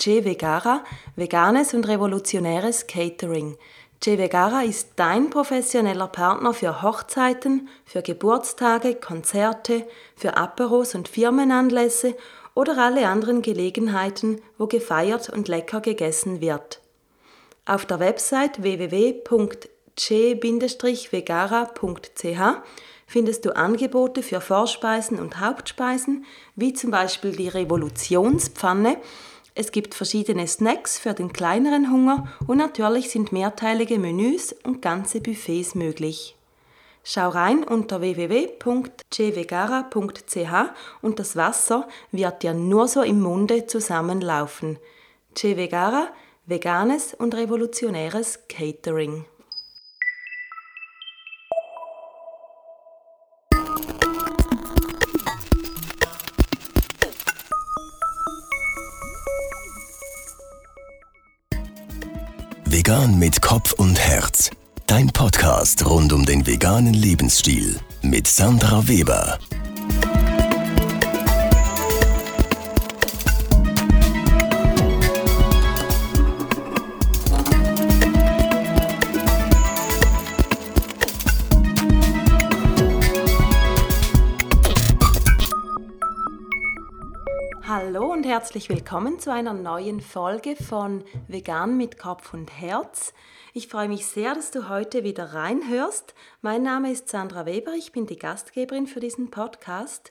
C 0.00 0.24
Vegara, 0.24 0.82
veganes 1.14 1.74
und 1.74 1.86
revolutionäres 1.86 2.86
Catering. 2.86 3.58
C 4.00 4.16
Vegara 4.16 4.62
ist 4.62 4.92
dein 4.96 5.28
professioneller 5.28 6.06
Partner 6.06 6.54
für 6.54 6.80
Hochzeiten, 6.80 7.68
für 7.84 8.00
Geburtstage, 8.00 8.94
Konzerte, 8.94 9.86
für 10.16 10.38
Aperos 10.38 10.94
und 10.94 11.06
Firmenanlässe 11.06 12.16
oder 12.54 12.78
alle 12.78 13.08
anderen 13.08 13.42
Gelegenheiten, 13.42 14.40
wo 14.56 14.66
gefeiert 14.66 15.28
und 15.28 15.48
lecker 15.48 15.82
gegessen 15.82 16.40
wird. 16.40 16.80
Auf 17.66 17.84
der 17.84 18.00
Website 18.00 18.62
www.c-vegara.ch 18.62 19.20
findest 23.06 23.44
du 23.44 23.54
Angebote 23.54 24.22
für 24.22 24.40
Vorspeisen 24.40 25.18
und 25.18 25.40
Hauptspeisen, 25.40 26.24
wie 26.56 26.72
zum 26.72 26.90
Beispiel 26.90 27.32
die 27.32 27.48
Revolutionspfanne. 27.48 28.96
Es 29.60 29.70
gibt 29.72 29.94
verschiedene 29.94 30.46
Snacks 30.46 30.98
für 30.98 31.12
den 31.12 31.34
kleineren 31.34 31.92
Hunger 31.92 32.28
und 32.46 32.56
natürlich 32.56 33.10
sind 33.10 33.30
mehrteilige 33.30 33.98
Menüs 33.98 34.54
und 34.64 34.80
ganze 34.80 35.20
Buffets 35.20 35.74
möglich. 35.74 36.34
Schau 37.04 37.28
rein 37.28 37.62
unter 37.62 38.00
www.cevegara.ch 38.00 40.52
und 41.02 41.18
das 41.18 41.36
Wasser 41.36 41.86
wird 42.10 42.42
dir 42.42 42.54
nur 42.54 42.88
so 42.88 43.02
im 43.02 43.20
Munde 43.20 43.66
zusammenlaufen. 43.66 44.78
Cevegara, 45.36 46.08
veganes 46.46 47.12
und 47.12 47.34
revolutionäres 47.34 48.38
Catering. 48.48 49.26
Vegan 62.90 63.20
mit 63.20 63.40
Kopf 63.40 63.70
und 63.74 63.96
Herz. 64.00 64.50
Dein 64.88 65.10
Podcast 65.10 65.86
rund 65.86 66.12
um 66.12 66.26
den 66.26 66.44
veganen 66.44 66.92
Lebensstil 66.92 67.78
mit 68.02 68.26
Sandra 68.26 68.88
Weber. 68.88 69.38
Herzlich 88.40 88.70
willkommen 88.70 89.18
zu 89.18 89.30
einer 89.30 89.52
neuen 89.52 90.00
Folge 90.00 90.56
von 90.56 91.04
Vegan 91.28 91.76
mit 91.76 91.98
Kopf 91.98 92.32
und 92.32 92.50
Herz. 92.50 93.12
Ich 93.52 93.68
freue 93.68 93.86
mich 93.86 94.06
sehr, 94.06 94.34
dass 94.34 94.50
du 94.50 94.70
heute 94.70 95.04
wieder 95.04 95.34
reinhörst. 95.34 96.14
Mein 96.40 96.62
Name 96.62 96.90
ist 96.90 97.10
Sandra 97.10 97.44
Weber, 97.44 97.74
ich 97.74 97.92
bin 97.92 98.06
die 98.06 98.16
Gastgeberin 98.16 98.86
für 98.86 98.98
diesen 98.98 99.30
Podcast. 99.30 100.10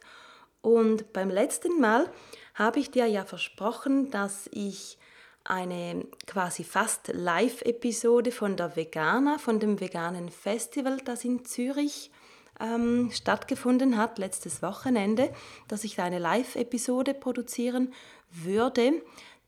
Und 0.62 1.12
beim 1.12 1.32
letzten 1.32 1.82
Mal 1.82 2.08
habe 2.54 2.78
ich 2.78 2.92
dir 2.92 3.08
ja 3.08 3.26
versprochen, 3.26 4.12
dass 4.12 4.48
ich 4.52 5.00
eine 5.44 6.06
quasi 6.28 6.64
fast 6.64 7.08
Live-Episode 7.12 8.32
von 8.32 8.56
der 8.58 8.76
Vegana, 8.76 9.40
von 9.40 9.60
dem 9.60 9.80
veganen 9.80 10.30
Festival, 10.30 10.98
das 11.04 11.26
in 11.26 11.46
Zürich 11.46 12.12
ähm, 12.60 13.10
stattgefunden 13.12 13.98
hat, 13.98 14.18
letztes 14.18 14.62
Wochenende, 14.62 15.32
dass 15.68 15.84
ich 15.84 16.00
eine 16.00 16.20
Live-Episode 16.20 17.14
produzieren 17.14 17.94
würde. 18.32 19.02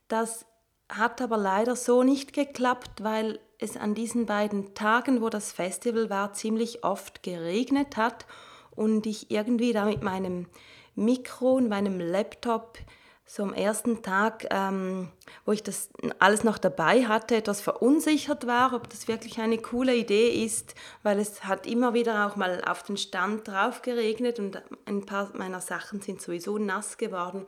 Das 0.08 0.46
hat 0.88 1.20
aber 1.22 1.36
leider 1.36 1.76
so 1.76 2.02
nicht 2.02 2.32
geklappt, 2.32 3.02
weil 3.02 3.40
es 3.58 3.76
an 3.76 3.94
diesen 3.94 4.26
beiden 4.26 4.74
Tagen, 4.74 5.22
wo 5.22 5.28
das 5.28 5.52
Festival 5.52 6.10
war, 6.10 6.32
ziemlich 6.32 6.84
oft 6.84 7.22
geregnet 7.22 7.96
hat 7.96 8.26
und 8.74 9.06
ich 9.06 9.30
irgendwie 9.30 9.72
da 9.72 9.84
mit 9.84 10.02
meinem 10.02 10.46
Mikro 10.94 11.54
und 11.54 11.68
meinem 11.68 12.00
Laptop 12.00 12.78
so 13.24 13.44
am 13.44 13.54
ersten 13.54 14.02
Tag, 14.02 14.46
ähm, 14.50 15.08
wo 15.46 15.52
ich 15.52 15.62
das 15.62 15.88
alles 16.18 16.44
noch 16.44 16.58
dabei 16.58 17.06
hatte, 17.06 17.36
etwas 17.36 17.62
verunsichert 17.62 18.46
war, 18.46 18.74
ob 18.74 18.90
das 18.90 19.08
wirklich 19.08 19.38
eine 19.38 19.56
coole 19.56 19.94
Idee 19.94 20.44
ist, 20.44 20.74
weil 21.02 21.18
es 21.18 21.44
hat 21.44 21.66
immer 21.66 21.94
wieder 21.94 22.26
auch 22.26 22.36
mal 22.36 22.62
auf 22.66 22.82
den 22.82 22.98
Stand 22.98 23.48
drauf 23.48 23.80
geregnet 23.80 24.38
und 24.38 24.60
ein 24.84 25.06
paar 25.06 25.30
meiner 25.34 25.62
Sachen 25.62 26.02
sind 26.02 26.20
sowieso 26.20 26.58
nass 26.58 26.98
geworden. 26.98 27.46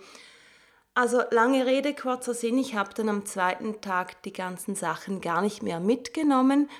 Also 0.94 1.22
lange 1.30 1.66
Rede, 1.66 1.92
kurzer 1.92 2.34
Sinn, 2.34 2.56
ich 2.56 2.76
habe 2.76 2.94
dann 2.94 3.08
am 3.08 3.26
zweiten 3.26 3.80
Tag 3.80 4.22
die 4.22 4.32
ganzen 4.32 4.76
Sachen 4.76 5.20
gar 5.20 5.42
nicht 5.42 5.60
mehr 5.62 5.80
mitgenommen 5.80 6.70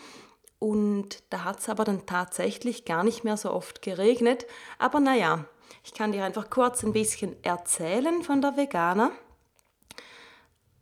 und 0.60 1.22
da 1.30 1.42
hat 1.42 1.58
es 1.58 1.68
aber 1.68 1.84
dann 1.84 2.06
tatsächlich 2.06 2.84
gar 2.84 3.02
nicht 3.02 3.24
mehr 3.24 3.36
so 3.36 3.50
oft 3.50 3.82
geregnet. 3.82 4.46
Aber 4.78 5.00
naja, 5.00 5.46
ich 5.82 5.94
kann 5.94 6.12
dir 6.12 6.24
einfach 6.24 6.48
kurz 6.48 6.84
ein 6.84 6.92
bisschen 6.92 7.36
erzählen 7.42 8.22
von 8.22 8.40
der 8.40 8.56
Veganer. 8.56 9.10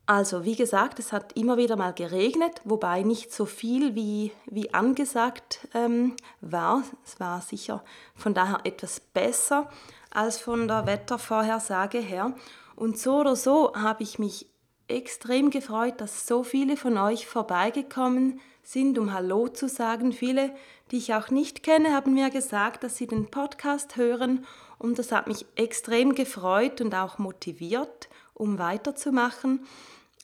Also 0.04 0.44
wie 0.44 0.56
gesagt, 0.56 0.98
es 0.98 1.12
hat 1.12 1.32
immer 1.32 1.56
wieder 1.56 1.76
mal 1.76 1.94
geregnet, 1.94 2.60
wobei 2.64 3.02
nicht 3.02 3.32
so 3.32 3.46
viel 3.46 3.94
wie, 3.94 4.32
wie 4.46 4.74
angesagt 4.74 5.66
ähm, 5.74 6.16
war. 6.40 6.82
Es 7.04 7.18
war 7.18 7.40
sicher 7.40 7.82
von 8.14 8.34
daher 8.34 8.60
etwas 8.64 9.00
besser 9.00 9.70
als 10.10 10.38
von 10.38 10.68
der 10.68 10.86
Wettervorhersage 10.86 11.98
her. 11.98 12.34
Und 12.76 12.98
so 12.98 13.20
oder 13.20 13.36
so 13.36 13.74
habe 13.74 14.02
ich 14.02 14.18
mich 14.18 14.46
extrem 14.88 15.50
gefreut, 15.50 16.00
dass 16.00 16.26
so 16.26 16.42
viele 16.42 16.76
von 16.76 16.98
euch 16.98 17.26
vorbeigekommen 17.26 18.40
sind, 18.62 18.98
um 18.98 19.12
Hallo 19.12 19.48
zu 19.48 19.68
sagen. 19.68 20.12
Viele, 20.12 20.54
die 20.90 20.98
ich 20.98 21.14
auch 21.14 21.30
nicht 21.30 21.62
kenne, 21.62 21.92
haben 21.92 22.14
mir 22.14 22.30
gesagt, 22.30 22.84
dass 22.84 22.96
sie 22.96 23.06
den 23.06 23.30
Podcast 23.30 23.96
hören 23.96 24.46
und 24.78 24.98
das 24.98 25.12
hat 25.12 25.28
mich 25.28 25.46
extrem 25.56 26.14
gefreut 26.14 26.80
und 26.80 26.94
auch 26.94 27.18
motiviert, 27.18 28.08
um 28.34 28.58
weiterzumachen, 28.58 29.66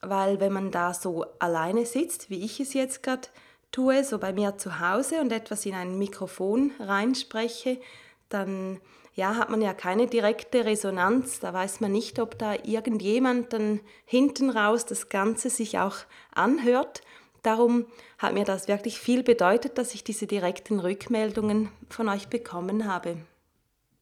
weil 0.03 0.41
wenn 0.41 0.53
man 0.53 0.70
da 0.70 0.94
so 0.94 1.26
alleine 1.38 1.87
sitzt, 1.87 2.31
wie 2.31 2.44
ich 2.44 2.60
es 2.60 2.75
jetzt 2.75 3.03
gerade 3.03 3.28
tue, 3.72 4.03
so 4.04 4.19
bei 4.19 4.32
mir 4.32 4.58
zu 4.58 4.81
Hause 4.81 5.20
und 5.20 5.32
etwas 5.32 5.64
in 5.66 5.75
ein 5.75 5.98
Mikrofon 5.98 6.72
reinspreche, 6.81 7.81
dann 8.28 8.81
ja, 9.19 9.34
hat 9.34 9.51
man 9.51 9.61
ja 9.61 9.75
keine 9.75 10.06
direkte 10.06 10.65
Resonanz. 10.65 11.41
Da 11.41 11.53
weiß 11.53 11.81
man 11.81 11.91
nicht, 11.91 12.21
ob 12.21 12.39
da 12.39 12.55
irgendjemand 12.55 13.53
dann 13.53 13.81
hinten 14.05 14.49
raus 14.49 14.87
das 14.87 15.09
Ganze 15.09 15.51
sich 15.51 15.81
auch 15.81 15.97
anhört. 16.33 17.01
Darum 17.43 17.87
hat 18.19 18.34
mir 18.34 18.45
das 18.45 18.69
wirklich 18.69 19.01
viel 19.01 19.25
bedeutet, 19.25 19.77
dass 19.77 19.93
ich 19.93 20.05
diese 20.05 20.29
direkten 20.29 20.79
Rückmeldungen 20.79 21.69
von 21.91 22.09
euch 22.09 22.29
bekommen 22.29 22.87
habe. 22.87 23.17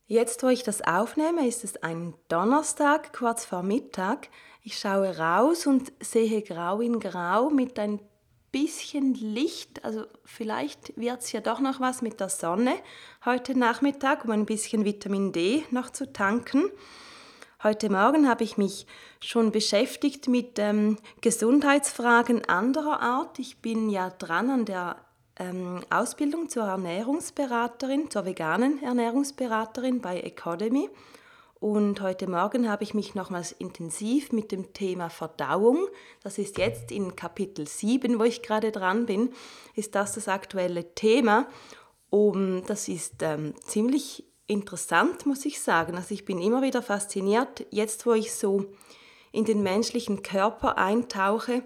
Jetzt, 0.06 0.42
wo 0.42 0.48
ich 0.48 0.64
das 0.64 0.82
aufnehme, 0.82 1.48
ist 1.48 1.64
es 1.64 1.82
ein 1.82 2.12
Donnerstag, 2.28 3.14
kurz 3.16 3.46
vor 3.46 3.62
Mittag. 3.62 4.28
Ich 4.62 4.78
schaue 4.78 5.16
raus 5.16 5.66
und 5.66 5.94
sehe 5.98 6.42
grau 6.42 6.82
in 6.82 7.00
grau 7.00 7.48
mit 7.48 7.78
ein 7.78 8.00
bisschen 8.56 9.12
Licht. 9.12 9.84
Also 9.84 10.06
vielleicht 10.24 10.96
wird 10.96 11.20
es 11.20 11.30
ja 11.32 11.42
doch 11.42 11.60
noch 11.60 11.78
was 11.78 12.00
mit 12.00 12.20
der 12.20 12.30
Sonne 12.30 12.72
heute 13.26 13.58
Nachmittag, 13.58 14.24
um 14.24 14.30
ein 14.30 14.46
bisschen 14.46 14.86
Vitamin 14.86 15.30
D 15.32 15.64
noch 15.70 15.90
zu 15.90 16.10
tanken. 16.10 16.64
Heute 17.62 17.90
Morgen 17.90 18.26
habe 18.26 18.44
ich 18.44 18.56
mich 18.56 18.86
schon 19.20 19.52
beschäftigt 19.52 20.28
mit 20.28 20.58
ähm, 20.58 20.96
Gesundheitsfragen 21.20 22.46
anderer 22.46 23.00
Art. 23.00 23.38
Ich 23.38 23.58
bin 23.58 23.90
ja 23.90 24.08
dran 24.08 24.48
an 24.48 24.64
der 24.64 24.96
ähm, 25.38 25.82
Ausbildung 25.90 26.48
zur 26.48 26.64
Ernährungsberaterin, 26.64 28.10
zur 28.10 28.24
veganen 28.24 28.82
Ernährungsberaterin 28.82 30.00
bei 30.00 30.20
Academy. 30.20 30.88
Und 31.68 32.00
heute 32.00 32.30
Morgen 32.30 32.70
habe 32.70 32.84
ich 32.84 32.94
mich 32.94 33.16
nochmals 33.16 33.50
intensiv 33.50 34.30
mit 34.30 34.52
dem 34.52 34.72
Thema 34.72 35.10
Verdauung, 35.10 35.88
das 36.22 36.38
ist 36.38 36.58
jetzt 36.58 36.92
in 36.92 37.16
Kapitel 37.16 37.66
7, 37.66 38.20
wo 38.20 38.22
ich 38.22 38.42
gerade 38.42 38.70
dran 38.70 39.04
bin, 39.04 39.32
ist 39.74 39.96
das 39.96 40.14
das 40.14 40.28
aktuelle 40.28 40.94
Thema. 40.94 41.48
Um, 42.08 42.64
das 42.66 42.86
ist 42.86 43.14
ähm, 43.22 43.52
ziemlich 43.64 44.22
interessant, 44.46 45.26
muss 45.26 45.44
ich 45.44 45.60
sagen. 45.60 45.96
Also 45.96 46.14
ich 46.14 46.24
bin 46.24 46.38
immer 46.38 46.62
wieder 46.62 46.82
fasziniert, 46.82 47.66
jetzt 47.72 48.06
wo 48.06 48.12
ich 48.12 48.32
so 48.32 48.66
in 49.32 49.44
den 49.44 49.64
menschlichen 49.64 50.22
Körper 50.22 50.78
eintauche, 50.78 51.64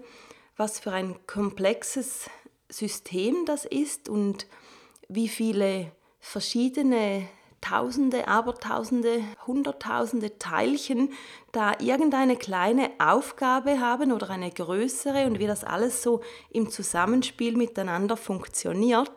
was 0.57 0.79
für 0.79 0.93
ein 0.93 1.27
komplexes 1.27 2.27
System 2.69 3.45
das 3.45 3.65
ist 3.65 4.09
und 4.09 4.47
wie 5.09 5.27
viele 5.27 5.91
verschiedene 6.19 7.27
Tausende, 7.61 8.27
Abertausende, 8.27 9.23
Hunderttausende 9.47 10.39
Teilchen 10.39 11.13
da 11.51 11.73
irgendeine 11.79 12.35
kleine 12.35 12.89
Aufgabe 12.99 13.79
haben 13.79 14.11
oder 14.11 14.29
eine 14.31 14.51
größere 14.51 15.25
und 15.27 15.39
wie 15.39 15.47
das 15.47 15.63
alles 15.63 16.01
so 16.01 16.21
im 16.49 16.69
Zusammenspiel 16.69 17.55
miteinander 17.55 18.17
funktioniert. 18.17 19.11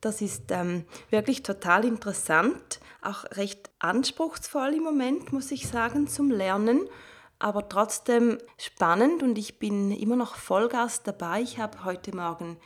Das 0.00 0.20
ist 0.22 0.50
ähm, 0.50 0.84
wirklich 1.10 1.42
total 1.42 1.84
interessant, 1.84 2.80
auch 3.02 3.24
recht 3.32 3.70
anspruchsvoll 3.80 4.74
im 4.74 4.82
Moment, 4.84 5.32
muss 5.32 5.50
ich 5.50 5.68
sagen, 5.68 6.08
zum 6.08 6.30
Lernen. 6.30 6.88
aber 7.38 7.68
trotzdem 7.68 8.38
spannend 8.56 9.22
und 9.22 9.38
ich 9.38 9.58
bin 9.58 9.92
immer 9.92 10.16
noch 10.16 10.34
Vollgas 10.34 11.02
dabei. 11.02 11.40
Ich 11.42 11.58
habe 11.58 11.84
heute 11.84 12.14
Morgen 12.14 12.58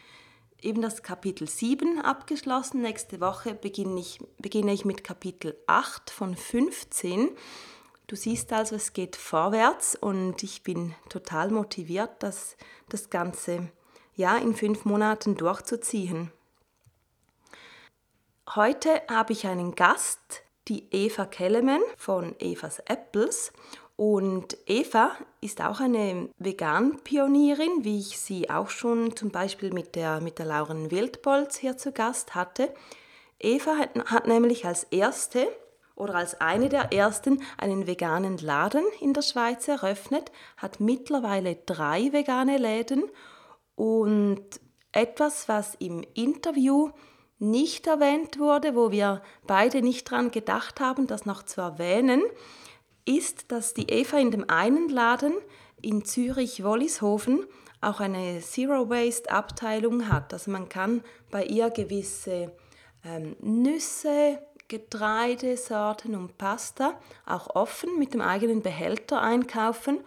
eben 0.63 0.83
das 0.83 1.03
Kapitel 1.03 1.49
7 1.49 2.01
abgeschlossen. 2.01 2.83
Nächste 2.83 3.21
Woche 3.21 3.55
beginne 3.55 4.01
ich, 4.01 4.21
beginne 4.39 4.73
ich 4.73 4.85
mit 4.85 5.05
Kapitel 5.05 5.57
8 5.67 6.11
von 6.11 6.37
15. 6.37 7.31
Du 8.07 8.17
siehst 8.17 8.53
also, 8.53 8.77
es 8.77 8.93
geht 8.93 9.17
vorwärts 9.17 9.97
und 9.97 10.43
ich 10.43 10.63
bin 10.63 10.95
total 11.09 11.51
motiviert, 11.51 12.23
das, 12.23 12.57
das 12.89 13.11
Ganze 13.11 13.71
ja, 14.15 14.37
in 14.37 14.55
fünf 14.55 14.85
Monaten 14.85 15.37
durchzuziehen. 15.37 16.31
Heute 18.55 19.03
habe 19.09 19.33
ich 19.33 19.47
einen 19.47 19.75
Gast, 19.75 20.43
die 20.69 20.89
Eva 20.91 21.27
Kellemann 21.27 21.81
von 21.97 22.39
Evas 22.39 22.81
Apples. 22.81 23.53
Und 24.05 24.57
Eva 24.67 25.13
ist 25.41 25.61
auch 25.61 25.79
eine 25.79 26.29
Vegan-Pionierin, 26.39 27.85
wie 27.85 28.01
ich 28.01 28.19
sie 28.19 28.51
auch 28.51 28.69
schon 28.69 29.15
zum 29.15 29.31
Beispiel 29.31 29.73
mit 29.73 29.95
der, 29.95 30.21
mit 30.21 30.41
der 30.41 30.47
Lauren 30.47 30.91
Wildbolz 30.91 31.57
hier 31.57 31.79
zu 31.79 31.93
Gast 31.93 32.35
hatte. 32.35 32.75
Eva 33.39 33.77
hat, 33.77 33.91
hat 34.07 34.27
nämlich 34.27 34.67
als 34.67 34.83
erste 34.91 35.47
oder 35.95 36.17
als 36.17 36.41
eine 36.41 36.69
der 36.69 36.93
ersten 36.93 37.45
einen 37.59 37.87
veganen 37.87 38.39
Laden 38.39 38.83
in 39.01 39.15
der 39.15 39.23
Schweiz 39.23 39.69
eröffnet, 39.69 40.33
hat 40.57 40.81
mittlerweile 40.81 41.55
drei 41.65 42.13
vegane 42.13 42.59
Läden 42.59 43.05
und 43.77 44.43
etwas, 44.91 45.49
was 45.49 45.77
im 45.77 46.05
Interview 46.15 46.91
nicht 47.39 47.87
erwähnt 47.87 48.41
wurde, 48.41 48.75
wo 48.75 48.91
wir 48.91 49.23
beide 49.47 49.81
nicht 49.81 50.11
daran 50.11 50.33
gedacht 50.33 50.81
haben, 50.81 51.07
das 51.07 51.25
noch 51.25 51.45
zu 51.45 51.61
erwähnen, 51.61 52.21
ist, 53.05 53.51
dass 53.51 53.75
die 53.75 53.89
Eva 53.91 54.19
in 54.19 54.31
dem 54.31 54.49
einen 54.49 54.89
Laden 54.89 55.35
in 55.81 56.05
Zürich-Wollishofen 56.05 57.47
auch 57.81 58.01
eine 58.01 58.41
Zero-Waste-Abteilung 58.41 60.09
hat. 60.09 60.33
Also 60.33 60.51
man 60.51 60.69
kann 60.69 61.03
bei 61.31 61.45
ihr 61.45 61.71
gewisse 61.71 62.53
ähm, 63.05 63.37
Nüsse, 63.41 64.39
Getreidesorten 64.69 66.15
und 66.15 66.39
Pasta 66.39 66.99
auch 67.27 67.55
offen 67.55 67.99
mit 67.99 68.15
dem 68.15 68.21
eigenen 68.21 68.63
Behälter 68.63 69.21
einkaufen. 69.21 69.99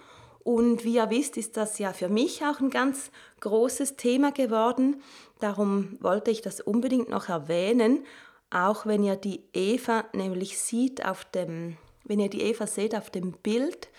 Und 0.44 0.84
wie 0.84 0.96
ihr 0.96 1.10
wisst, 1.10 1.38
ist 1.38 1.58
das 1.58 1.78
ja 1.80 1.92
für 1.92 2.08
mich 2.08 2.44
auch 2.44 2.60
ein 2.60 2.70
ganz 2.70 3.12
großes 3.42 3.96
Thema 3.96 4.32
geworden. 4.32 5.02
Darum 5.40 5.98
wollte 6.02 6.32
ich 6.32 6.42
das 6.42 6.62
unbedingt 6.62 7.10
noch 7.10 7.30
erwähnen, 7.30 8.06
auch 8.50 8.86
wenn 8.86 9.04
ihr 9.04 9.18
die 9.18 9.44
Eva 9.54 10.06
nämlich 10.14 10.58
sieht 10.60 11.04
auf 11.06 11.26
dem, 11.26 11.78
wenn 12.06 12.20
ihr 12.20 12.30
die 12.30 12.42
Eva 12.42 12.68
seht 12.68 12.96
auf 12.96 13.10
dem 13.10 13.34
Bild 13.34 13.90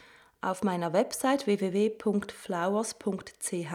auf 0.41 0.63
meiner 0.63 0.93
Website 0.93 1.47
www.flowers.ch 1.47 3.75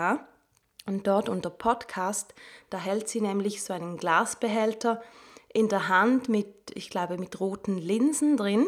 und 0.88 1.08
dort 1.08 1.30
unter 1.30 1.50
Podcast, 1.50 2.34
da 2.70 2.80
hält 2.80 3.08
sie 3.08 3.22
nämlich 3.22 3.62
so 3.62 3.74
einen 3.74 3.98
Glasbehälter 3.98 5.02
in 5.54 5.70
der 5.70 5.90
Hand 5.90 6.30
mit, 6.30 6.48
ich 6.74 6.90
glaube, 6.90 7.18
mit 7.18 7.40
roten 7.40 7.78
Linsen 7.78 8.38
drin 8.38 8.68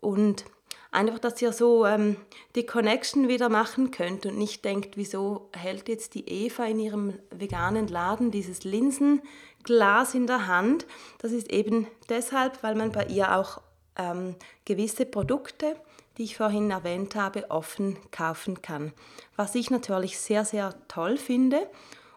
und 0.00 0.44
einfach, 0.90 1.18
dass 1.18 1.40
ihr 1.42 1.52
so 1.52 1.84
ähm, 1.84 2.16
die 2.54 2.64
Connection 2.64 3.28
wieder 3.28 3.48
machen 3.48 3.90
könnt 3.90 4.26
und 4.26 4.38
nicht 4.38 4.64
denkt, 4.64 4.96
wieso 4.96 5.50
hält 5.52 5.88
jetzt 5.88 6.14
die 6.14 6.28
Eva 6.28 6.64
in 6.64 6.78
ihrem 6.78 7.18
veganen 7.30 7.88
Laden 7.88 8.30
dieses 8.30 8.64
Linsenglas 8.64 10.14
in 10.14 10.26
der 10.26 10.46
Hand. 10.46 10.86
Das 11.18 11.32
ist 11.32 11.52
eben 11.52 11.86
deshalb, 12.08 12.62
weil 12.62 12.74
man 12.74 12.92
bei 12.92 13.06
ihr 13.06 13.36
auch 13.36 13.60
ähm, 13.96 14.36
gewisse 14.64 15.06
Produkte, 15.06 15.76
die 16.16 16.24
ich 16.24 16.36
vorhin 16.36 16.70
erwähnt 16.70 17.14
habe, 17.16 17.50
offen 17.50 17.98
kaufen 18.10 18.62
kann. 18.62 18.92
Was 19.36 19.54
ich 19.54 19.70
natürlich 19.70 20.18
sehr, 20.18 20.44
sehr 20.44 20.74
toll 20.88 21.16
finde. 21.16 21.68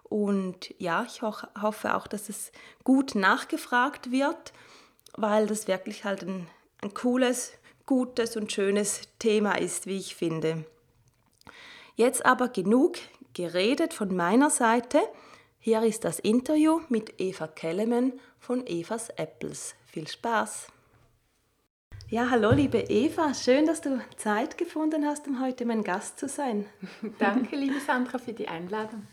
Und 0.03 0.73
ja, 0.77 1.03
ich 1.07 1.21
ho 1.21 1.33
hoffe 1.61 1.95
auch, 1.95 2.07
dass 2.07 2.29
es 2.29 2.51
gut 2.83 3.15
nachgefragt 3.15 4.11
wird, 4.11 4.53
weil 5.17 5.47
das 5.47 5.67
wirklich 5.67 6.05
halt 6.05 6.23
ein, 6.23 6.47
ein 6.81 6.93
cooles, 6.93 7.53
gutes 7.85 8.37
und 8.37 8.51
schönes 8.51 9.01
Thema 9.19 9.53
ist, 9.53 9.87
wie 9.87 9.97
ich 9.97 10.15
finde. 10.15 10.65
Jetzt 11.95 12.25
aber 12.25 12.49
genug 12.49 12.97
geredet 13.33 13.93
von 13.93 14.15
meiner 14.15 14.49
Seite. 14.49 14.99
Hier 15.59 15.81
ist 15.81 16.05
das 16.05 16.19
Interview 16.19 16.81
mit 16.89 17.19
Eva 17.19 17.47
Kellemann 17.47 18.13
von 18.39 18.65
Evas 18.67 19.09
Apples. 19.09 19.75
Viel 19.85 20.07
Spaß! 20.07 20.67
Ja, 22.09 22.29
hallo 22.31 22.51
liebe 22.51 22.77
Eva, 22.77 23.33
schön, 23.33 23.65
dass 23.65 23.81
du 23.81 23.99
Zeit 24.15 24.57
gefunden 24.57 25.05
hast, 25.05 25.27
um 25.27 25.41
heute 25.43 25.65
mein 25.65 25.83
Gast 25.83 26.17
zu 26.17 26.29
sein. 26.29 26.65
Danke, 27.19 27.57
liebe 27.57 27.81
Sandra, 27.81 28.17
für 28.17 28.31
die 28.31 28.47
Einladung. 28.47 29.05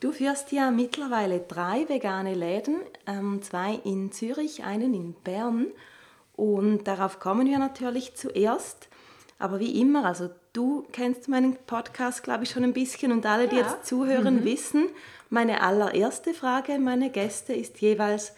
Du 0.00 0.10
führst 0.10 0.50
ja 0.50 0.70
mittlerweile 0.70 1.40
drei 1.40 1.86
vegane 1.86 2.32
Läden, 2.32 2.76
ähm, 3.06 3.42
zwei 3.42 3.78
in 3.84 4.10
Zürich, 4.10 4.64
einen 4.64 4.94
in 4.94 5.12
Bern. 5.12 5.66
Und 6.34 6.88
darauf 6.88 7.20
kommen 7.20 7.46
wir 7.46 7.58
natürlich 7.58 8.14
zuerst. 8.14 8.88
Aber 9.38 9.60
wie 9.60 9.78
immer, 9.78 10.06
also 10.06 10.30
du 10.54 10.86
kennst 10.92 11.28
meinen 11.28 11.58
Podcast, 11.66 12.22
glaube 12.22 12.44
ich, 12.44 12.50
schon 12.50 12.64
ein 12.64 12.72
bisschen 12.72 13.12
und 13.12 13.26
alle, 13.26 13.48
die 13.48 13.56
ja. 13.56 13.62
jetzt 13.66 13.84
zuhören, 13.84 14.36
mhm. 14.36 14.44
wissen, 14.44 14.88
meine 15.28 15.60
allererste 15.60 16.32
Frage, 16.32 16.78
meine 16.78 17.10
Gäste 17.10 17.52
ist 17.52 17.82
jeweils, 17.82 18.32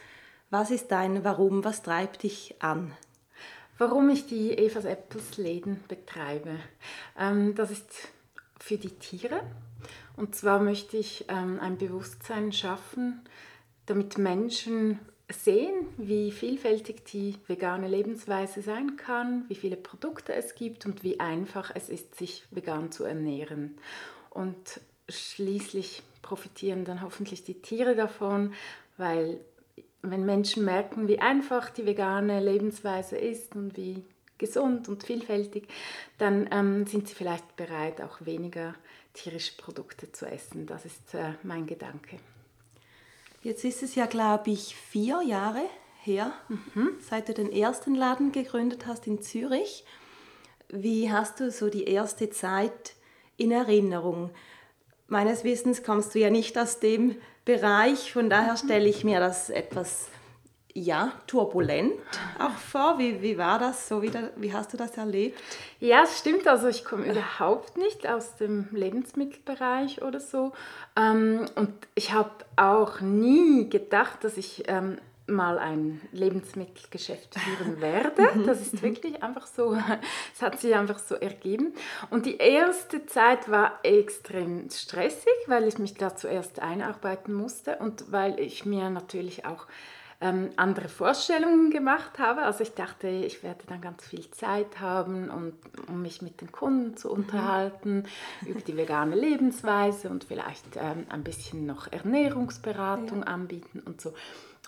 was 0.51 0.73
ist 0.73 0.91
dein 0.91 1.23
Warum, 1.23 1.63
was 1.63 1.85
treibt 1.85 2.25
dich 2.25 2.57
an? 2.59 2.93
Warum 3.79 4.09
ich 4.09 4.27
die 4.27 4.57
Evas 4.57 4.85
Apples 4.85 5.37
Läden 5.37 5.83
betreibe. 5.89 6.57
Ähm, 7.19 7.55
das 7.55 7.71
ist 7.71 8.09
für 8.59 8.79
die 8.79 8.91
Tiere. 8.91 9.43
Und 10.17 10.35
zwar 10.35 10.61
möchte 10.61 10.97
ich 10.97 11.27
ähm, 11.29 11.61
ein 11.61 11.77
Bewusstsein 11.77 12.53
schaffen, 12.53 13.21
damit 13.85 14.17
Menschen 14.17 14.99
sehen, 15.31 15.87
wie 15.99 16.31
vielfältig 16.31 17.05
die 17.05 17.37
vegane 17.47 17.89
Lebensweise 17.89 18.63
sein 18.63 18.97
kann, 18.97 19.45
wie 19.49 19.57
viele 19.57 19.77
Produkte 19.77 20.33
es 20.33 20.55
gibt 20.55 20.87
und 20.87 21.03
wie 21.03 21.21
einfach 21.21 21.71
es 21.75 21.89
ist, 21.89 22.15
sich 22.15 22.45
vegan 22.51 22.93
zu 22.93 23.05
ernähren. 23.05 23.77
Und 24.31 24.81
schließlich 25.09 26.03
profitieren 26.23 26.85
dann 26.85 27.03
hoffentlich 27.03 27.45
die 27.45 27.61
Tiere 27.61 27.95
davon, 27.95 28.55
weil 28.97 29.41
wenn 30.11 30.25
Menschen 30.25 30.65
merken, 30.65 31.09
wie 31.09 31.19
einfach 31.19 31.71
die 31.71 31.87
vegane 31.87 32.41
Lebensweise 32.41 33.17
ist 33.17 33.55
und 33.57 33.77
wie 33.77 34.05
gesund 34.39 34.89
und 34.89 35.05
vielfältig, 35.05 35.69
dann 36.19 36.49
ähm, 36.51 36.87
sind 36.87 37.09
sie 37.09 37.15
vielleicht 37.15 37.57
bereit, 37.57 38.01
auch 38.01 38.25
weniger 38.25 38.75
tierische 39.15 39.57
Produkte 39.57 40.13
zu 40.13 40.27
essen. 40.27 40.67
Das 40.67 40.85
ist 40.85 41.15
äh, 41.15 41.33
mein 41.43 41.67
Gedanke. 41.67 42.19
Jetzt 43.43 43.65
ist 43.65 43.83
es 43.83 43.95
ja, 43.95 44.07
glaube 44.07 44.51
ich, 44.51 44.75
vier 44.75 45.23
Jahre 45.23 45.63
her, 46.03 46.33
mhm. 46.49 46.91
seit 47.01 47.29
du 47.29 47.35
den 47.35 47.53
ersten 47.53 47.95
Laden 47.95 48.33
gegründet 48.33 48.87
hast 48.87 49.07
in 49.07 49.23
Zürich. 49.23 49.85
Wie 50.69 51.11
hast 51.11 51.41
du 51.41 51.51
so 51.51 51.71
die 51.71 51.85
erste 51.85 52.31
Zeit 52.31 52.95
in 53.37 53.53
Erinnerung? 53.53 54.31
Meines 55.09 55.45
Wissens 55.45 55.83
kommst 55.83 56.15
du 56.15 56.19
ja 56.19 56.31
nicht 56.31 56.59
aus 56.59 56.81
dem 56.81 57.17
Bereich, 57.47 58.13
von 58.13 58.29
daher 58.29 58.53
mhm. 58.53 58.59
stelle 58.59 58.89
ich 58.89 59.05
mir 59.05 59.21
das 59.21 59.49
etwas 59.49 60.09
ja, 60.75 61.13
turbulent 61.27 61.95
auch 62.39 62.51
vor. 62.51 62.99
Wie, 62.99 63.23
wie 63.23 63.39
war 63.39 63.59
das 63.59 63.89
so? 63.89 64.03
Wie, 64.03 64.11
wie 64.37 64.53
hast 64.53 64.75
du 64.75 64.77
das 64.77 64.99
erlebt? 64.99 65.41
Ja, 65.81 66.03
es 66.03 66.19
stimmt. 66.19 66.47
Also 66.47 66.69
ich 66.69 66.85
komme 66.85 67.07
überhaupt 67.07 67.79
nicht 67.79 68.07
aus 68.07 68.37
dem 68.37 68.69
Lebensmittelbereich 68.73 70.03
oder 70.03 70.21
so. 70.21 70.53
Ähm, 70.95 71.47
und 71.55 71.73
ich 71.95 72.13
habe 72.13 72.31
auch 72.57 73.01
nie 73.01 73.71
gedacht, 73.71 74.23
dass 74.23 74.37
ich 74.37 74.65
ähm, 74.67 74.99
mal 75.27 75.59
ein 75.59 76.01
Lebensmittelgeschäft 76.13 77.39
führen 77.39 77.81
werde. 77.81 78.23
Mhm. 78.35 78.47
Das 78.47 78.61
ist 78.61 78.83
wirklich 78.83 79.23
einfach 79.23 79.47
so, 79.47 79.77
es 80.35 80.43
hat 80.43 80.61
sich 80.61 80.75
einfach 80.75 80.99
so 80.99 81.15
ergeben. 81.15 81.75
Und 82.11 82.27
die 82.27 82.37
erste 82.37 83.07
Zeit 83.07 83.51
war 83.51 83.81
extrem 83.83 84.71
stressig, 84.71 85.35
weil 85.47 85.67
ich 85.67 85.79
mich 85.79 85.95
da 85.95 86.15
zuerst 86.17 86.61
einarbeiten 86.61 87.35
musste 87.35 87.77
und 87.77 88.13
weil 88.13 88.39
ich 88.41 88.65
mir 88.65 88.91
natürlich 88.91 89.45
auch 89.47 89.67
ähm, 90.21 90.51
andere 90.57 90.89
Vorstellungen 90.89 91.71
gemacht 91.71 92.19
habe. 92.19 92.43
Also 92.43 92.63
ich 92.63 92.75
dachte, 92.75 93.09
ich 93.09 93.43
werde 93.43 93.65
dann 93.67 93.81
ganz 93.81 94.07
viel 94.07 94.31
Zeit 94.31 94.81
haben, 94.81 95.31
um, 95.31 95.53
um 95.89 96.03
mich 96.03 96.23
mit 96.23 96.41
den 96.41 96.51
Kunden 96.53 96.97
zu 96.97 97.09
mhm. 97.09 97.15
unterhalten 97.15 98.07
mhm. 98.41 98.49
über 98.49 98.61
die 98.61 98.77
vegane 98.77 99.15
Lebensweise 99.15 100.09
und 100.09 100.25
vielleicht 100.25 100.77
ähm, 100.77 101.07
ein 101.11 101.23
bisschen 101.23 101.67
noch 101.67 101.93
Ernährungsberatung 101.93 103.21
ja. 103.21 103.27
anbieten 103.27 103.83
und 103.85 104.01
so. 104.01 104.15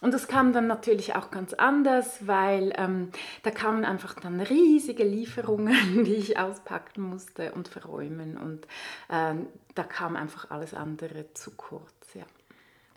Und 0.01 0.15
das 0.15 0.29
kam 0.29 0.53
dann 0.53 0.67
natürlich 0.67 1.17
auch 1.17 1.31
ganz 1.31 1.55
anders, 1.55 2.27
weil 2.27 2.73
ähm, 2.77 3.11
da 3.43 3.51
kamen 3.51 3.85
einfach 3.85 4.15
dann 4.15 4.41
riesige 4.41 5.05
Lieferungen, 5.05 6.05
die 6.05 6.15
ich 6.15 6.39
auspacken 6.39 7.03
musste 7.03 7.53
und 7.53 7.69
verräumen. 7.69 8.37
Und 8.37 8.67
ähm, 9.11 9.47
da 9.75 9.83
kam 9.83 10.17
einfach 10.17 10.51
alles 10.51 10.75
andere 10.75 11.33
zu 11.35 11.53
kurz. 11.53 12.15
Ja. 12.15 12.25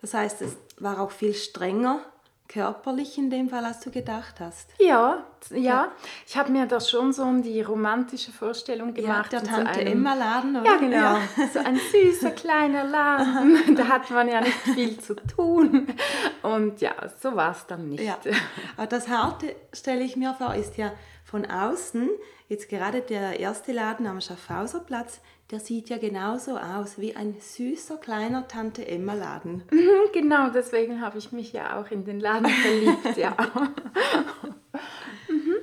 Das 0.02 0.14
heißt, 0.14 0.42
es 0.42 0.58
war 0.80 1.00
auch 1.00 1.12
viel 1.12 1.34
strenger 1.34 2.02
körperlich 2.52 3.18
in 3.18 3.30
dem 3.30 3.50
Fall, 3.50 3.64
als 3.64 3.80
du 3.80 3.92
gedacht 3.92 4.40
hast. 4.40 4.70
Ja, 4.78 5.24
ja. 5.52 5.58
ja. 5.58 5.92
Ich 6.28 6.36
habe 6.36 6.52
mir 6.52 6.66
das 6.66 6.90
schon 6.90 7.14
so 7.14 7.32
die 7.42 7.62
romantische 7.62 8.32
Vorstellung 8.32 8.94
gemacht. 8.94 9.32
Ja, 9.32 9.40
der 9.40 9.50
Tante 9.50 9.74
so 9.74 9.80
einem, 9.80 9.94
Emma 9.94 10.14
Laden, 10.14 10.58
oder? 10.58 10.66
Ja, 10.66 10.78
genau. 10.78 10.98
Ja. 10.98 11.22
So 11.54 11.60
ein 11.60 11.80
süßer 11.92 12.32
kleiner 12.32 12.84
Laden. 12.84 13.76
da 13.76 13.88
hat 13.88 14.12
man 14.12 14.28
ja 14.28 14.42
nicht 14.42 14.58
viel 14.58 15.00
zu 15.00 15.16
tun. 15.16 15.88
Und 16.42 16.82
ja, 16.82 16.94
so 17.22 17.36
war 17.36 17.52
es 17.52 17.66
dann 17.68 17.88
nicht. 17.88 18.04
Ja. 18.04 18.18
Aber 18.76 18.88
das 18.88 19.08
Harte, 19.08 19.56
stelle 19.72 20.04
ich 20.04 20.18
mir 20.18 20.34
vor, 20.34 20.54
ist 20.54 20.78
ja 20.78 20.92
von 21.24 21.46
außen, 21.46 22.10
jetzt 22.50 22.68
gerade 22.68 23.02
der 23.02 23.40
erste 23.40 23.72
Laden 23.72 24.08
am 24.08 24.20
Schaffhauserplatz, 24.20 25.22
der 25.52 25.60
sieht 25.60 25.90
ja 25.90 25.98
genauso 25.98 26.58
aus 26.58 26.98
wie 26.98 27.16
ein 27.16 27.36
süßer 27.40 27.98
kleiner 27.98 28.48
Tante 28.48 28.88
Emma 28.88 29.14
Laden. 29.14 29.64
Mhm, 29.72 30.12
genau, 30.14 30.50
deswegen 30.50 31.02
habe 31.02 31.18
ich 31.18 31.32
mich 31.32 31.54
ja 31.54 31.80
auch 31.80 31.90
in 31.92 32.06
den 32.06 32.20
Laden 32.20 32.50
verliebt, 32.50 33.18
ja. 33.18 33.36
Mhm. 35.28 35.56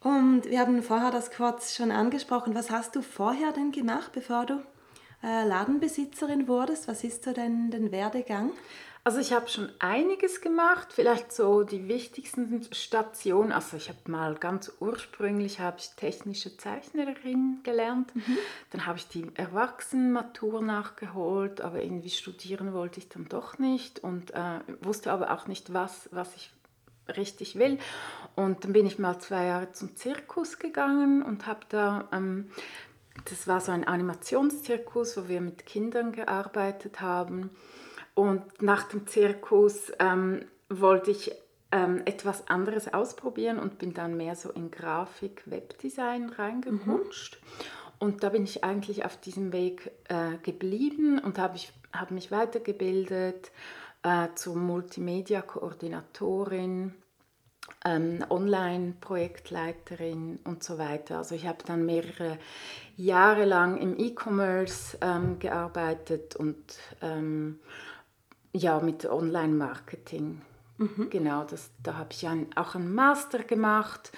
Und 0.00 0.50
wir 0.50 0.60
haben 0.60 0.82
vorher 0.82 1.10
das 1.10 1.30
kurz 1.30 1.74
schon 1.74 1.90
angesprochen. 1.90 2.54
Was 2.54 2.70
hast 2.70 2.96
du 2.96 3.02
vorher 3.02 3.52
denn 3.52 3.72
gemacht, 3.72 4.12
bevor 4.12 4.46
du 4.46 4.62
äh, 5.22 5.46
Ladenbesitzerin 5.46 6.48
wurdest? 6.48 6.88
Was 6.88 7.04
ist 7.04 7.24
so 7.24 7.32
dein, 7.32 7.70
dein 7.70 7.92
Werdegang? 7.92 8.50
Also 9.06 9.20
ich 9.20 9.32
habe 9.32 9.46
schon 9.46 9.70
einiges 9.78 10.40
gemacht, 10.40 10.88
vielleicht 10.92 11.32
so 11.32 11.62
die 11.62 11.86
wichtigsten 11.86 12.66
Stationen. 12.72 13.52
Also 13.52 13.76
ich 13.76 13.88
habe 13.88 14.10
mal 14.10 14.34
ganz 14.34 14.72
ursprünglich 14.80 15.60
habe 15.60 15.76
ich 15.78 15.90
technische 15.90 16.56
Zeichnerin 16.56 17.60
gelernt. 17.62 18.12
Mhm. 18.16 18.36
Dann 18.72 18.84
habe 18.84 18.98
ich 18.98 19.06
die 19.06 19.30
Erwachsenenmatur 19.34 20.60
nachgeholt, 20.60 21.60
aber 21.60 21.84
irgendwie 21.84 22.10
studieren 22.10 22.72
wollte 22.72 22.98
ich 22.98 23.08
dann 23.08 23.28
doch 23.28 23.60
nicht 23.60 24.00
und 24.00 24.32
äh, 24.32 24.58
wusste 24.80 25.12
aber 25.12 25.32
auch 25.32 25.46
nicht, 25.46 25.72
was, 25.72 26.08
was 26.10 26.34
ich 26.34 26.50
richtig 27.16 27.54
will. 27.60 27.78
Und 28.34 28.64
dann 28.64 28.72
bin 28.72 28.86
ich 28.86 28.98
mal 28.98 29.20
zwei 29.20 29.44
Jahre 29.44 29.70
zum 29.70 29.94
Zirkus 29.94 30.58
gegangen 30.58 31.22
und 31.22 31.46
habe 31.46 31.60
da 31.68 32.08
ähm, 32.10 32.50
das 33.24 33.46
war 33.46 33.60
so 33.60 33.70
ein 33.70 33.86
Animationszirkus, 33.86 35.16
wo 35.16 35.28
wir 35.28 35.40
mit 35.40 35.64
Kindern 35.64 36.10
gearbeitet 36.10 37.00
haben. 37.00 37.50
Und 38.16 38.42
nach 38.62 38.84
dem 38.84 39.06
Zirkus 39.06 39.92
ähm, 39.98 40.46
wollte 40.70 41.10
ich 41.10 41.32
ähm, 41.70 42.00
etwas 42.06 42.48
anderes 42.48 42.94
ausprobieren 42.94 43.58
und 43.58 43.78
bin 43.78 43.92
dann 43.92 44.16
mehr 44.16 44.36
so 44.36 44.50
in 44.50 44.70
Grafik, 44.70 45.42
Webdesign 45.44 46.30
reingerutscht. 46.30 47.42
Mhm. 47.42 47.48
Und 47.98 48.22
da 48.22 48.30
bin 48.30 48.44
ich 48.44 48.64
eigentlich 48.64 49.04
auf 49.04 49.18
diesem 49.18 49.52
Weg 49.52 49.90
äh, 50.08 50.38
geblieben 50.42 51.18
und 51.18 51.38
habe 51.38 51.58
hab 51.92 52.10
mich 52.10 52.30
weitergebildet 52.30 53.52
äh, 54.02 54.28
zur 54.34 54.56
Multimedia-Koordinatorin, 54.56 56.94
ähm, 57.84 58.24
Online-Projektleiterin 58.30 60.38
und 60.44 60.64
so 60.64 60.78
weiter. 60.78 61.18
Also 61.18 61.34
ich 61.34 61.46
habe 61.46 61.58
dann 61.66 61.84
mehrere 61.84 62.38
Jahre 62.96 63.44
lang 63.44 63.76
im 63.76 63.98
E-Commerce 63.98 64.96
ähm, 65.02 65.38
gearbeitet 65.38 66.34
und 66.34 66.78
ähm, 67.02 67.60
ja, 68.56 68.80
mit 68.80 69.04
Online-Marketing. 69.04 70.40
Mhm. 70.78 71.08
Genau, 71.10 71.44
das, 71.44 71.70
da 71.82 71.96
habe 71.96 72.10
ich 72.12 72.26
ein, 72.26 72.48
auch 72.54 72.74
einen 72.74 72.94
Master 72.94 73.38
gemacht 73.38 74.12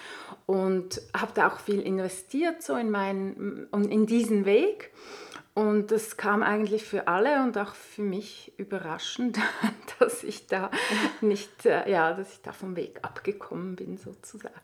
und 0.47 1.00
habe 1.16 1.33
da 1.35 1.49
auch 1.49 1.61
viel 1.61 1.80
investiert 1.80 2.62
so 2.62 2.75
in, 2.75 2.90
mein, 2.90 3.68
in 3.73 4.07
diesen 4.07 4.45
Weg. 4.45 4.90
Und 5.54 5.90
das 5.90 6.16
kam 6.16 6.45
eigentlich 6.45 6.85
für 6.85 7.09
alle 7.09 7.42
und 7.42 7.59
auch 7.59 7.75
für 7.75 8.02
mich 8.02 8.52
überraschend, 8.59 9.40
dass 9.99 10.23
ich 10.23 10.47
da 10.47 10.71
nicht, 11.21 11.66
äh, 11.66 11.90
ja, 11.90 12.12
dass 12.12 12.33
ich 12.35 12.42
da 12.42 12.52
vom 12.52 12.76
Weg 12.76 13.00
abgekommen 13.02 13.75
bin 13.75 13.97
sozusagen. 13.97 14.54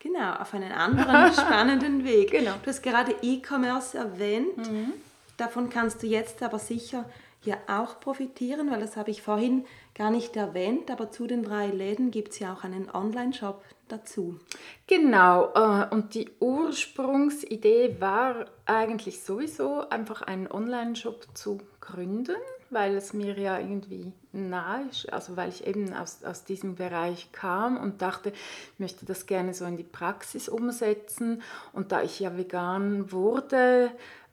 Genau, 0.00 0.34
auf 0.34 0.52
einen 0.52 0.72
anderen 0.72 1.32
spannenden 1.32 2.04
Weg. 2.04 2.32
Genau. 2.32 2.52
Du 2.62 2.68
hast 2.68 2.82
gerade 2.82 3.14
E-Commerce 3.22 3.96
erwähnt. 3.96 4.58
Mhm. 4.58 4.92
Davon 5.38 5.70
kannst 5.70 6.02
du 6.02 6.06
jetzt 6.06 6.42
aber 6.42 6.58
sicher 6.58 7.06
ja 7.46 7.56
auch 7.66 8.00
profitieren, 8.00 8.70
weil 8.70 8.80
das 8.80 8.96
habe 8.96 9.10
ich 9.10 9.22
vorhin 9.22 9.64
gar 9.94 10.10
nicht 10.10 10.36
erwähnt, 10.36 10.90
aber 10.90 11.10
zu 11.10 11.26
den 11.26 11.42
drei 11.42 11.66
Läden 11.66 12.10
gibt 12.10 12.32
es 12.32 12.38
ja 12.38 12.52
auch 12.52 12.64
einen 12.64 12.90
Online-Shop 12.90 13.62
dazu. 13.88 14.38
Genau, 14.86 15.52
äh, 15.54 15.86
und 15.94 16.14
die 16.14 16.30
Ursprungsidee 16.40 17.96
war 18.00 18.46
eigentlich 18.64 19.22
sowieso 19.22 19.88
einfach 19.88 20.22
einen 20.22 20.50
Online-Shop 20.50 21.26
zu 21.34 21.58
gründen, 21.80 22.36
weil 22.70 22.96
es 22.96 23.12
mir 23.12 23.38
ja 23.38 23.58
irgendwie 23.58 24.12
nahe 24.32 24.88
ist, 24.90 25.12
also 25.12 25.36
weil 25.36 25.50
ich 25.50 25.66
eben 25.66 25.92
aus, 25.92 26.24
aus 26.24 26.44
diesem 26.44 26.76
Bereich 26.76 27.30
kam 27.32 27.76
und 27.76 28.00
dachte, 28.00 28.30
ich 28.30 28.78
möchte 28.78 29.04
das 29.04 29.26
gerne 29.26 29.52
so 29.52 29.66
in 29.66 29.76
die 29.76 29.82
Praxis 29.82 30.48
umsetzen. 30.48 31.42
Und 31.74 31.92
da 31.92 32.02
ich 32.02 32.18
ja 32.18 32.36
vegan 32.36 33.12
wurde, 33.12 33.90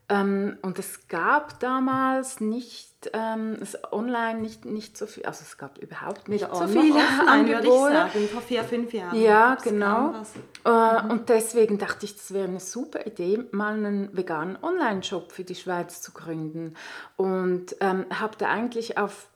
ähm, 0.09 0.57
und 0.63 0.79
es 0.79 1.07
gab 1.07 1.59
damals 1.59 2.41
nicht, 2.41 3.11
ähm, 3.13 3.57
es 3.61 3.77
online 3.93 4.41
nicht, 4.41 4.65
nicht 4.65 4.97
so 4.97 5.05
viel, 5.05 5.23
also 5.23 5.43
es 5.43 5.55
gab 5.59 5.77
überhaupt 5.77 6.27
nicht 6.27 6.45
Wieder 6.45 6.55
so 6.55 6.67
viele 6.67 6.99
Angebote. 7.27 7.93
Sagen, 7.93 8.27
vor 8.27 8.41
vier, 8.41 8.63
fünf 8.63 8.91
Jahren. 8.91 9.15
Ja, 9.21 9.55
genau. 9.63 10.15
Äh, 10.65 11.03
mhm. 11.03 11.11
Und 11.11 11.29
deswegen 11.29 11.77
dachte 11.77 12.07
ich, 12.07 12.15
das 12.15 12.33
wäre 12.33 12.47
eine 12.47 12.59
super 12.59 13.05
Idee, 13.05 13.43
mal 13.51 13.73
einen 13.73 14.15
veganen 14.17 14.57
Online-Shop 14.63 15.31
für 15.31 15.43
die 15.43 15.55
Schweiz 15.55 16.01
zu 16.01 16.11
gründen. 16.11 16.73
Und 17.15 17.75
ähm, 17.79 18.07
habe 18.09 18.35
da 18.39 18.49
eigentlich 18.49 18.97
auf 18.97 19.27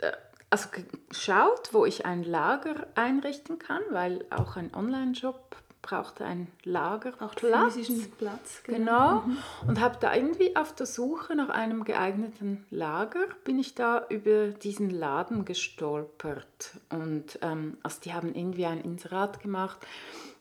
äh, 0.00 0.12
also 0.48 0.70
geschaut, 1.10 1.68
wo 1.72 1.84
ich 1.84 2.06
ein 2.06 2.24
Lager 2.24 2.86
einrichten 2.94 3.58
kann, 3.58 3.82
weil 3.90 4.24
auch 4.30 4.56
ein 4.56 4.74
Online-Shop 4.74 5.56
brauchte 5.86 6.24
ein 6.24 6.48
Lager, 6.64 7.12
braucht 7.12 7.40
physischen 7.40 8.10
Platz. 8.18 8.62
Genau. 8.64 8.78
genau. 8.78 9.20
Mhm. 9.20 9.38
Und 9.68 9.80
habe 9.80 9.96
da 10.00 10.14
irgendwie 10.14 10.56
auf 10.56 10.74
der 10.74 10.86
Suche 10.86 11.36
nach 11.36 11.48
einem 11.48 11.84
geeigneten 11.84 12.66
Lager, 12.70 13.26
bin 13.44 13.58
ich 13.58 13.74
da 13.76 14.04
über 14.08 14.48
diesen 14.48 14.90
Laden 14.90 15.44
gestolpert. 15.44 16.80
Und 16.90 17.38
ähm, 17.42 17.78
also 17.84 18.00
die 18.04 18.12
haben 18.12 18.34
irgendwie 18.34 18.66
ein 18.66 18.80
Inserat 18.80 19.40
gemacht 19.40 19.78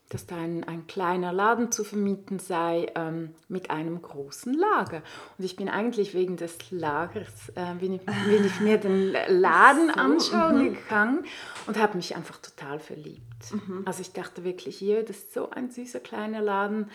dass 0.10 0.28
da 0.28 0.36
ein, 0.36 0.64
ein 0.64 0.86
kleiner 0.86 1.34
Laden 1.34 1.72
zu 1.72 1.84
vermieten 1.84 2.38
sei 2.40 2.92
ähm, 2.96 3.34
mit 3.48 3.72
einem 3.72 4.02
großen 4.02 4.54
Lager. 4.54 5.02
Und 5.38 5.46
ich 5.46 5.56
bin 5.56 5.68
eigentlich 5.68 6.14
wegen 6.14 6.38
des 6.38 6.72
Lagers, 6.72 7.50
äh, 7.56 7.74
bin, 7.80 7.94
ich, 7.94 8.06
bin 8.06 8.46
ich 8.46 8.60
mir 8.60 8.78
den 8.78 9.14
Laden 9.28 9.88
so, 9.88 10.00
anschauen 10.00 10.60
mhm. 10.60 10.74
gegangen 10.76 11.26
und 11.66 11.80
habe 11.80 11.98
mich 11.98 12.16
einfach 12.16 12.38
total 12.38 12.80
verliebt. 12.80 13.52
Mhm. 13.52 13.82
Also 13.86 14.02
ich 14.02 14.14
dachte 14.14 14.44
wirklich, 14.44 14.78
hier, 14.78 15.04
das 15.04 15.18
ist 15.18 15.34
so 15.34 15.50
ein 15.50 15.72
süßer 15.72 16.00
kleiner 16.00 16.42
Laden. 16.42 16.92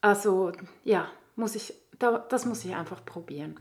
Also 0.00 0.52
ja, 0.84 1.10
muss 1.36 1.54
ich 1.54 1.74
das 1.98 2.46
muss 2.46 2.64
ich 2.64 2.74
einfach 2.74 3.04
probieren. 3.04 3.58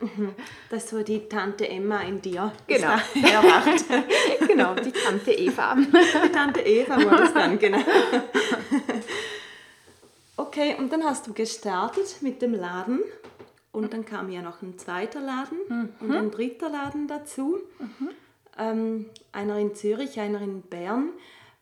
Mhm. 0.00 0.34
Das 0.70 0.84
ist 0.84 0.90
so 0.90 1.02
die 1.02 1.28
Tante 1.28 1.68
Emma 1.68 2.00
in 2.00 2.22
dir. 2.22 2.52
Genau. 2.66 2.96
genau, 4.46 4.74
die 4.74 4.92
Tante 4.92 5.32
Eva. 5.32 5.74
Die 5.76 6.32
Tante 6.32 6.60
Eva 6.60 6.96
war 6.96 7.18
das 7.18 7.34
dann, 7.34 7.58
genau. 7.58 7.80
Okay, 10.36 10.74
und 10.78 10.92
dann 10.92 11.04
hast 11.04 11.26
du 11.26 11.32
gestartet 11.32 12.16
mit 12.20 12.42
dem 12.42 12.54
Laden. 12.54 13.00
Und 13.70 13.92
dann 13.92 14.04
kam 14.04 14.30
ja 14.30 14.42
noch 14.42 14.62
ein 14.62 14.78
zweiter 14.78 15.20
Laden 15.20 15.58
mhm. 15.68 15.90
und 16.00 16.12
ein 16.12 16.30
dritter 16.30 16.68
Laden 16.68 17.08
dazu. 17.08 17.58
Mhm. 17.78 18.10
Ähm, 18.56 19.06
einer 19.32 19.58
in 19.58 19.74
Zürich, 19.74 20.18
einer 20.20 20.40
in 20.40 20.62
Bern. 20.62 21.10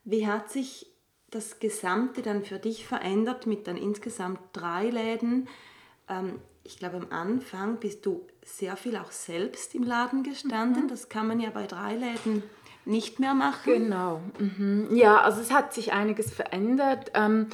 Wie 0.05 0.27
hat 0.27 0.51
sich 0.51 0.87
das 1.31 1.59
Gesamte 1.59 2.23
dann 2.23 2.45
für 2.45 2.59
dich 2.59 2.87
verändert 2.87 3.47
mit 3.47 3.67
dann 3.67 3.77
insgesamt 3.79 4.41
drei 4.53 4.91
Läden? 4.91 5.49
Ähm, 6.13 6.39
ich 6.65 6.79
glaube, 6.79 6.97
am 6.97 7.07
Anfang 7.11 7.79
bist 7.79 8.07
du 8.07 8.27
sehr 8.45 8.77
viel 8.77 8.97
auch 8.97 9.11
selbst 9.11 9.75
im 9.75 9.83
Laden 9.83 10.23
gestanden. 10.23 10.85
Mhm. 10.85 10.89
Das 10.89 11.09
kann 11.09 11.27
man 11.27 11.41
ja 11.41 11.51
bei 11.51 11.67
drei 11.67 11.95
Läden 11.95 12.43
nicht 12.85 13.19
mehr 13.19 13.35
machen. 13.35 13.73
Genau. 13.73 14.21
Mhm. 14.39 14.89
Ja, 14.95 15.21
also 15.21 15.41
es 15.41 15.53
hat 15.53 15.73
sich 15.73 15.93
einiges 15.93 16.33
verändert. 16.33 17.11
Ähm, 17.15 17.49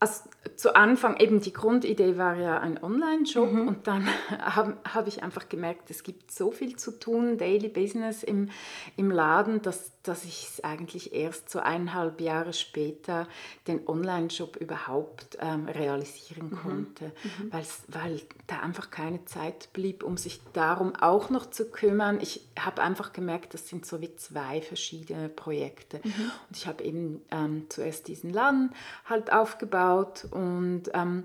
also 0.00 0.24
zu 0.56 0.74
Anfang 0.76 1.16
eben 1.18 1.40
die 1.40 1.52
Grundidee 1.52 2.16
war 2.16 2.36
ja 2.36 2.58
ein 2.60 2.82
Online-Shop 2.82 3.52
mhm. 3.52 3.68
und 3.68 3.86
dann 3.86 4.06
habe 4.38 4.76
hab 4.84 5.06
ich 5.06 5.22
einfach 5.22 5.48
gemerkt, 5.48 5.90
es 5.90 6.02
gibt 6.02 6.30
so 6.30 6.50
viel 6.50 6.76
zu 6.76 6.92
tun, 6.92 7.38
Daily 7.38 7.68
Business 7.68 8.22
im, 8.22 8.50
im 8.96 9.10
Laden, 9.10 9.62
dass, 9.62 9.92
dass 10.02 10.24
ich 10.24 10.48
es 10.48 10.64
eigentlich 10.64 11.14
erst 11.14 11.50
so 11.50 11.60
eineinhalb 11.60 12.20
Jahre 12.20 12.52
später 12.52 13.26
den 13.66 13.86
Online-Shop 13.88 14.56
überhaupt 14.56 15.38
ähm, 15.40 15.66
realisieren 15.66 16.50
mhm. 16.50 16.56
konnte, 16.56 17.04
mhm. 17.04 17.52
weil 17.52 18.20
da 18.46 18.60
einfach 18.60 18.90
keine 18.90 19.24
Zeit 19.24 19.72
blieb, 19.72 20.02
um 20.02 20.16
sich 20.16 20.40
darum 20.52 20.94
auch 20.94 21.30
noch 21.30 21.50
zu 21.50 21.70
kümmern. 21.70 22.18
Ich 22.20 22.46
habe 22.58 22.82
einfach 22.82 23.12
gemerkt, 23.12 23.54
das 23.54 23.68
sind 23.68 23.86
so 23.86 24.00
wie 24.00 24.14
zwei 24.16 24.60
verschiedene 24.60 25.28
Projekte. 25.28 26.00
Mhm. 26.04 26.30
Und 26.48 26.56
ich 26.56 26.66
habe 26.66 26.84
eben 26.84 27.22
ähm, 27.30 27.66
zuerst 27.70 28.08
diesen 28.08 28.30
Laden 28.30 28.74
halt 29.06 29.32
aufgebaut 29.32 30.26
und 30.34 30.84
ähm, 30.92 31.24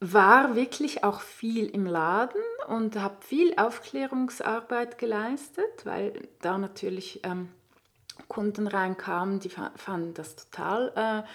war 0.00 0.56
wirklich 0.56 1.04
auch 1.04 1.20
viel 1.20 1.66
im 1.66 1.86
Laden 1.86 2.42
und 2.66 2.96
habe 2.96 3.16
viel 3.20 3.54
Aufklärungsarbeit 3.56 4.98
geleistet, 4.98 5.84
weil 5.84 6.28
da 6.40 6.58
natürlich 6.58 7.20
ähm, 7.22 7.50
Kunden 8.28 8.66
reinkamen, 8.66 9.38
die 9.38 9.50
fanden 9.50 10.14
das 10.14 10.36
total 10.36 10.92
äh, 10.96 11.28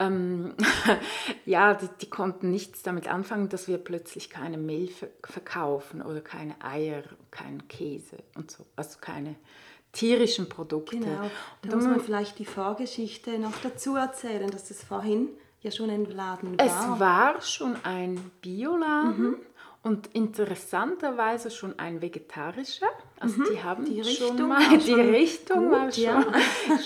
ähm, 0.00 0.54
ja, 1.44 1.74
die, 1.74 1.88
die, 2.00 2.10
konnten 2.10 2.50
nichts 2.50 2.82
damit 2.82 3.08
anfangen, 3.08 3.48
dass 3.48 3.68
wir 3.68 3.78
plötzlich 3.78 4.30
keine 4.30 4.58
Milch 4.58 5.04
verkaufen 5.22 6.02
oder 6.02 6.20
keine 6.20 6.54
Eier, 6.64 7.02
keinen 7.30 7.68
Käse 7.68 8.18
und 8.36 8.50
so, 8.50 8.66
also 8.76 8.98
keine 9.00 9.36
tierischen 9.92 10.48
Produkte. 10.48 10.98
Genau, 10.98 11.30
da 11.62 11.76
muss 11.76 11.84
man 11.84 12.00
vielleicht 12.00 12.38
die 12.40 12.44
Vorgeschichte 12.44 13.38
noch 13.38 13.56
dazu 13.62 13.94
erzählen, 13.94 14.50
dass 14.50 14.68
das 14.68 14.82
vorhin 14.82 15.28
ja 15.64 15.70
schon 15.70 15.90
ein 15.90 16.04
Laden 16.04 16.58
war. 16.58 16.66
Es 16.66 17.00
war 17.00 17.40
schon 17.40 17.76
ein 17.82 18.30
Bioladen. 18.40 19.30
Mhm. 19.30 19.36
Und 19.82 20.06
interessanterweise 20.14 21.50
schon 21.50 21.78
ein 21.78 22.00
vegetarischer. 22.00 22.86
Also 23.20 23.40
mhm. 23.40 23.46
die 23.50 23.62
haben 23.62 23.84
die 23.84 24.00
Richtung 24.00 24.28
schon 24.38 24.48
mal, 24.48 24.78
die 24.78 24.92
Richtung 24.92 25.58
gut, 25.58 25.70
mal 25.70 25.92
schon, 25.92 26.02
ja. 26.02 26.24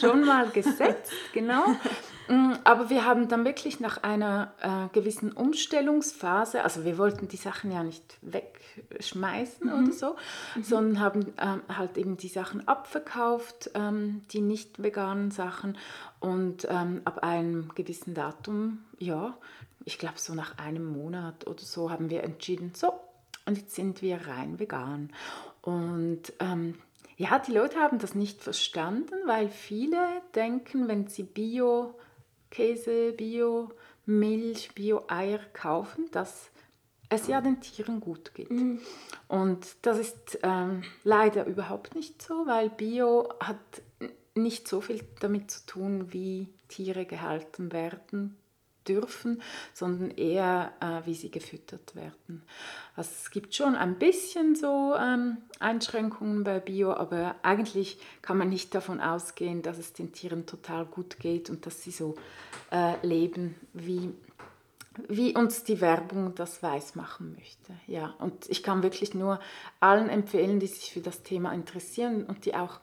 schon 0.01 0.25
mal 0.25 0.49
gesetzt, 0.51 1.13
genau. 1.33 1.65
Mm, 2.29 2.53
aber 2.65 2.91
wir 2.91 3.05
haben 3.07 3.29
dann 3.29 3.45
wirklich 3.45 3.81
nach 3.81 4.03
einer 4.03 4.53
äh, 4.61 4.93
gewissen 4.93 5.33
Umstellungsphase, 5.33 6.63
also 6.63 6.85
wir 6.85 6.99
wollten 6.99 7.29
die 7.29 7.37
Sachen 7.37 7.73
ja 7.73 7.83
nicht 7.83 8.19
wegschmeißen 8.21 9.67
mhm. 9.67 9.85
oder 9.85 9.93
so, 9.93 10.17
mhm. 10.55 10.63
sondern 10.63 11.01
haben 11.01 11.27
ähm, 11.41 11.63
halt 11.75 11.97
eben 11.97 12.19
die 12.19 12.29
Sachen 12.29 12.69
abverkauft, 12.69 13.71
ähm, 13.75 14.23
die 14.31 14.43
nicht 14.43 14.83
veganen 14.83 15.31
Sachen. 15.31 15.79
Und 16.21 16.67
ähm, 16.69 17.01
ab 17.05 17.23
einem 17.23 17.71
gewissen 17.75 18.13
Datum, 18.13 18.85
ja, 18.99 19.37
ich 19.85 19.99
glaube 19.99 20.19
so 20.19 20.35
nach 20.35 20.59
einem 20.59 20.85
Monat 20.85 21.47
oder 21.47 21.63
so, 21.63 21.91
haben 21.91 22.11
wir 22.11 22.25
entschieden, 22.25 22.73
so, 22.75 22.93
und 23.47 23.57
jetzt 23.57 23.75
sind 23.75 24.03
wir 24.03 24.27
rein 24.27 24.59
vegan. 24.59 25.11
Und 25.63 26.35
ähm, 26.41 26.75
ja, 27.17 27.39
die 27.39 27.53
Leute 27.53 27.79
haben 27.79 27.99
das 27.99 28.15
nicht 28.15 28.43
verstanden, 28.43 29.15
weil 29.27 29.49
viele 29.49 29.99
denken, 30.35 30.89
wenn 30.89 31.09
sie 31.09 31.23
Bio 31.23 31.95
Käse, 32.51 33.13
Bio, 33.13 33.71
Milch, 34.07 34.75
Bio-Eier 34.75 35.41
kaufen, 35.53 36.11
dass 36.13 36.51
es 37.11 37.27
ja 37.27 37.41
den 37.41 37.61
Tieren 37.61 38.01
gut 38.01 38.35
geht. 38.35 38.51
Mhm. 38.51 38.81
Und 39.29 39.77
das 39.83 39.99
ist 39.99 40.39
ähm, 40.43 40.83
leider 41.05 41.47
überhaupt 41.47 41.95
nicht 41.95 42.23
so, 42.23 42.47
weil 42.47 42.71
Bio 42.71 43.29
hat 43.41 43.59
nicht 44.35 44.69
so 44.69 44.81
viel 44.81 45.05
damit 45.21 45.51
zu 45.51 45.67
tun, 45.67 46.13
wie 46.13 46.49
Tiere 46.69 47.05
gehalten 47.05 47.73
werden 47.73 48.38
dürfen, 48.89 49.43
sondern 49.75 50.11
eher, 50.11 50.73
äh, 50.81 51.07
wie 51.07 51.15
sie 51.15 51.31
gefüttert 51.31 51.95
werden. 51.95 52.43
Also 52.97 53.11
es 53.23 53.31
gibt 53.31 53.55
schon 53.55 53.75
ein 53.75 53.99
bisschen 53.99 54.55
so 54.55 54.95
ähm, 54.99 55.39
Einschränkungen 55.61 56.45
bei 56.45 56.59
Bio, 56.61 56.93
aber 56.93 57.37
eigentlich 57.43 57.99
kann 58.23 58.39
man 58.39 58.49
nicht 58.49 58.75
davon 58.75 59.01
ausgehen, 59.01 59.63
dass 59.63 59.79
es 59.79 59.93
den 59.93 60.13
Tieren 60.13 60.47
total 60.47 60.85
gut 60.85 61.19
geht 61.19 61.51
und 61.51 61.67
dass 61.67 61.83
sie 61.83 61.91
so 61.91 62.17
äh, 62.71 62.95
leben, 63.07 63.55
wie, 63.73 64.13
wie 65.09 65.35
uns 65.37 65.65
die 65.65 65.81
Werbung 65.81 66.35
das 66.35 66.63
weiß 66.63 66.95
machen 66.95 67.35
möchte. 67.35 67.73
Ja, 67.87 68.15
und 68.19 68.49
ich 68.49 68.63
kann 68.63 68.83
wirklich 68.83 69.15
nur 69.15 69.41
allen 69.81 70.09
empfehlen, 70.09 70.61
die 70.61 70.67
sich 70.67 70.93
für 70.93 71.01
das 71.01 71.23
Thema 71.23 71.53
interessieren 71.53 72.25
und 72.25 72.45
die 72.45 72.55
auch 72.55 72.81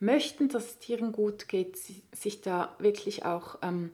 möchten, 0.00 0.48
dass 0.48 0.66
es 0.66 0.78
Tieren 0.78 1.12
gut 1.12 1.48
geht, 1.48 1.76
sich 1.76 2.40
da 2.40 2.74
wirklich 2.78 3.24
auch 3.24 3.58
ähm, 3.62 3.90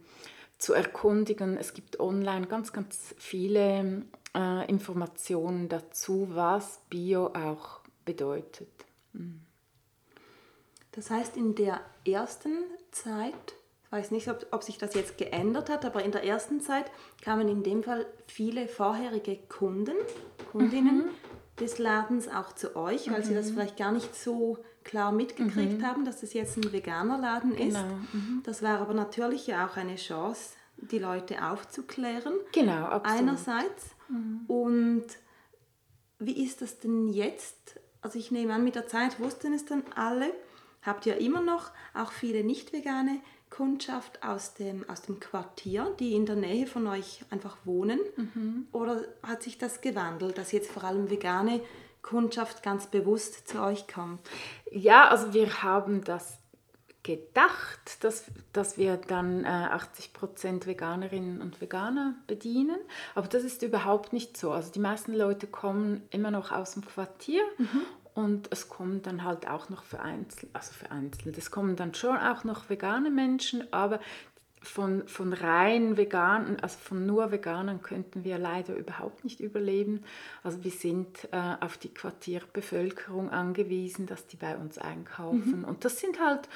zu 0.58 0.72
erkundigen. 0.72 1.56
Es 1.56 1.74
gibt 1.74 2.00
online 2.00 2.46
ganz, 2.46 2.72
ganz 2.72 3.14
viele 3.18 4.04
äh, 4.34 4.68
Informationen 4.68 5.68
dazu, 5.68 6.28
was 6.30 6.80
Bio 6.88 7.26
auch 7.28 7.80
bedeutet. 8.04 8.68
Mhm. 9.12 9.40
Das 10.92 11.10
heißt, 11.10 11.36
in 11.36 11.54
der 11.54 11.80
ersten 12.06 12.52
Zeit, 12.92 13.54
ich 13.84 13.92
weiß 13.92 14.10
nicht, 14.12 14.28
ob, 14.28 14.46
ob 14.52 14.62
sich 14.62 14.78
das 14.78 14.94
jetzt 14.94 15.18
geändert 15.18 15.68
hat, 15.68 15.84
aber 15.84 16.04
in 16.04 16.12
der 16.12 16.24
ersten 16.24 16.60
Zeit 16.60 16.90
kamen 17.22 17.48
in 17.48 17.62
dem 17.62 17.82
Fall 17.82 18.06
viele 18.26 18.68
vorherige 18.68 19.36
Kunden, 19.48 19.96
Kundinnen 20.52 21.06
mhm. 21.06 21.10
des 21.58 21.78
Ladens 21.78 22.28
auch 22.28 22.52
zu 22.52 22.76
euch, 22.76 23.10
weil 23.10 23.20
mhm. 23.20 23.24
sie 23.24 23.34
das 23.34 23.46
mhm. 23.46 23.54
vielleicht 23.54 23.76
gar 23.76 23.92
nicht 23.92 24.14
so 24.14 24.58
klar 24.84 25.12
mitgekriegt 25.12 25.78
mhm. 25.78 25.86
haben, 25.86 26.04
dass 26.04 26.20
das 26.20 26.32
jetzt 26.32 26.56
ein 26.56 26.72
veganer 26.72 27.18
Laden 27.18 27.56
genau. 27.56 27.78
ist. 27.78 28.14
Mhm. 28.14 28.42
Das 28.44 28.62
war 28.62 28.78
aber 28.78 28.94
natürlich 28.94 29.46
ja 29.46 29.66
auch 29.66 29.76
eine 29.76 29.96
Chance, 29.96 30.54
die 30.76 30.98
Leute 30.98 31.44
aufzuklären. 31.44 32.34
Genau, 32.52 32.84
absolut. 32.86 33.20
Einerseits. 33.20 33.94
Mhm. 34.08 34.44
Und 34.46 35.06
wie 36.18 36.44
ist 36.44 36.62
das 36.62 36.80
denn 36.80 37.08
jetzt? 37.08 37.80
Also 38.02 38.18
ich 38.18 38.30
nehme 38.30 38.54
an, 38.54 38.64
mit 38.64 38.74
der 38.74 38.86
Zeit 38.86 39.18
wussten 39.18 39.52
es 39.52 39.64
dann 39.64 39.82
alle. 39.94 40.30
Habt 40.82 41.06
ihr 41.06 41.16
immer 41.18 41.40
noch 41.40 41.70
auch 41.94 42.12
viele 42.12 42.44
nicht 42.44 42.72
vegane 42.72 43.20
Kundschaft 43.48 44.22
aus 44.22 44.54
dem, 44.54 44.88
aus 44.88 45.02
dem 45.02 45.20
Quartier, 45.20 45.94
die 45.98 46.12
in 46.14 46.26
der 46.26 46.36
Nähe 46.36 46.66
von 46.66 46.86
euch 46.86 47.24
einfach 47.30 47.56
wohnen? 47.64 48.00
Mhm. 48.16 48.66
Oder 48.72 49.02
hat 49.22 49.42
sich 49.42 49.58
das 49.58 49.80
gewandelt, 49.80 50.36
dass 50.36 50.52
jetzt 50.52 50.70
vor 50.70 50.84
allem 50.84 51.08
vegane 51.08 51.60
Kundschaft 52.04 52.62
ganz 52.62 52.86
bewusst 52.86 53.48
zu 53.48 53.60
euch 53.60 53.88
kommt? 53.88 54.20
Ja, 54.70 55.08
also 55.08 55.34
wir 55.34 55.62
haben 55.62 56.04
das 56.04 56.38
gedacht, 57.02 58.02
dass, 58.02 58.24
dass 58.52 58.78
wir 58.78 58.96
dann 58.96 59.44
äh, 59.44 59.48
80% 59.48 60.66
Veganerinnen 60.66 61.40
und 61.40 61.60
Veganer 61.60 62.14
bedienen. 62.26 62.78
Aber 63.14 63.26
das 63.28 63.44
ist 63.44 63.62
überhaupt 63.62 64.12
nicht 64.12 64.36
so. 64.36 64.52
Also 64.52 64.72
die 64.72 64.80
meisten 64.80 65.14
Leute 65.14 65.46
kommen 65.46 66.02
immer 66.10 66.30
noch 66.30 66.50
aus 66.50 66.72
dem 66.72 66.84
Quartier 66.84 67.42
mhm. 67.58 67.82
und 68.14 68.48
es 68.50 68.68
kommen 68.68 69.02
dann 69.02 69.22
halt 69.22 69.48
auch 69.48 69.68
noch 69.68 69.84
vereinzelt, 69.84 70.50
also 70.54 70.72
vereinzelt, 70.72 71.36
es 71.36 71.50
kommen 71.50 71.76
dann 71.76 71.94
schon 71.94 72.16
auch 72.16 72.44
noch 72.44 72.70
vegane 72.70 73.10
Menschen, 73.10 73.70
aber 73.72 74.00
von, 74.64 75.06
von 75.06 75.32
rein 75.32 75.96
veganen, 75.96 76.58
also 76.60 76.78
von 76.78 77.06
nur 77.06 77.30
Veganern 77.30 77.82
könnten 77.82 78.24
wir 78.24 78.38
leider 78.38 78.74
überhaupt 78.74 79.22
nicht 79.22 79.40
überleben. 79.40 80.02
Also 80.42 80.64
wir 80.64 80.72
sind 80.72 81.28
äh, 81.30 81.54
auf 81.60 81.76
die 81.76 81.94
Quartierbevölkerung 81.94 83.30
angewiesen, 83.30 84.06
dass 84.06 84.26
die 84.26 84.36
bei 84.36 84.56
uns 84.56 84.78
einkaufen. 84.78 85.60
Mhm. 85.60 85.64
Und 85.64 85.84
das 85.84 86.00
sind 86.00 86.20
halt 86.20 86.48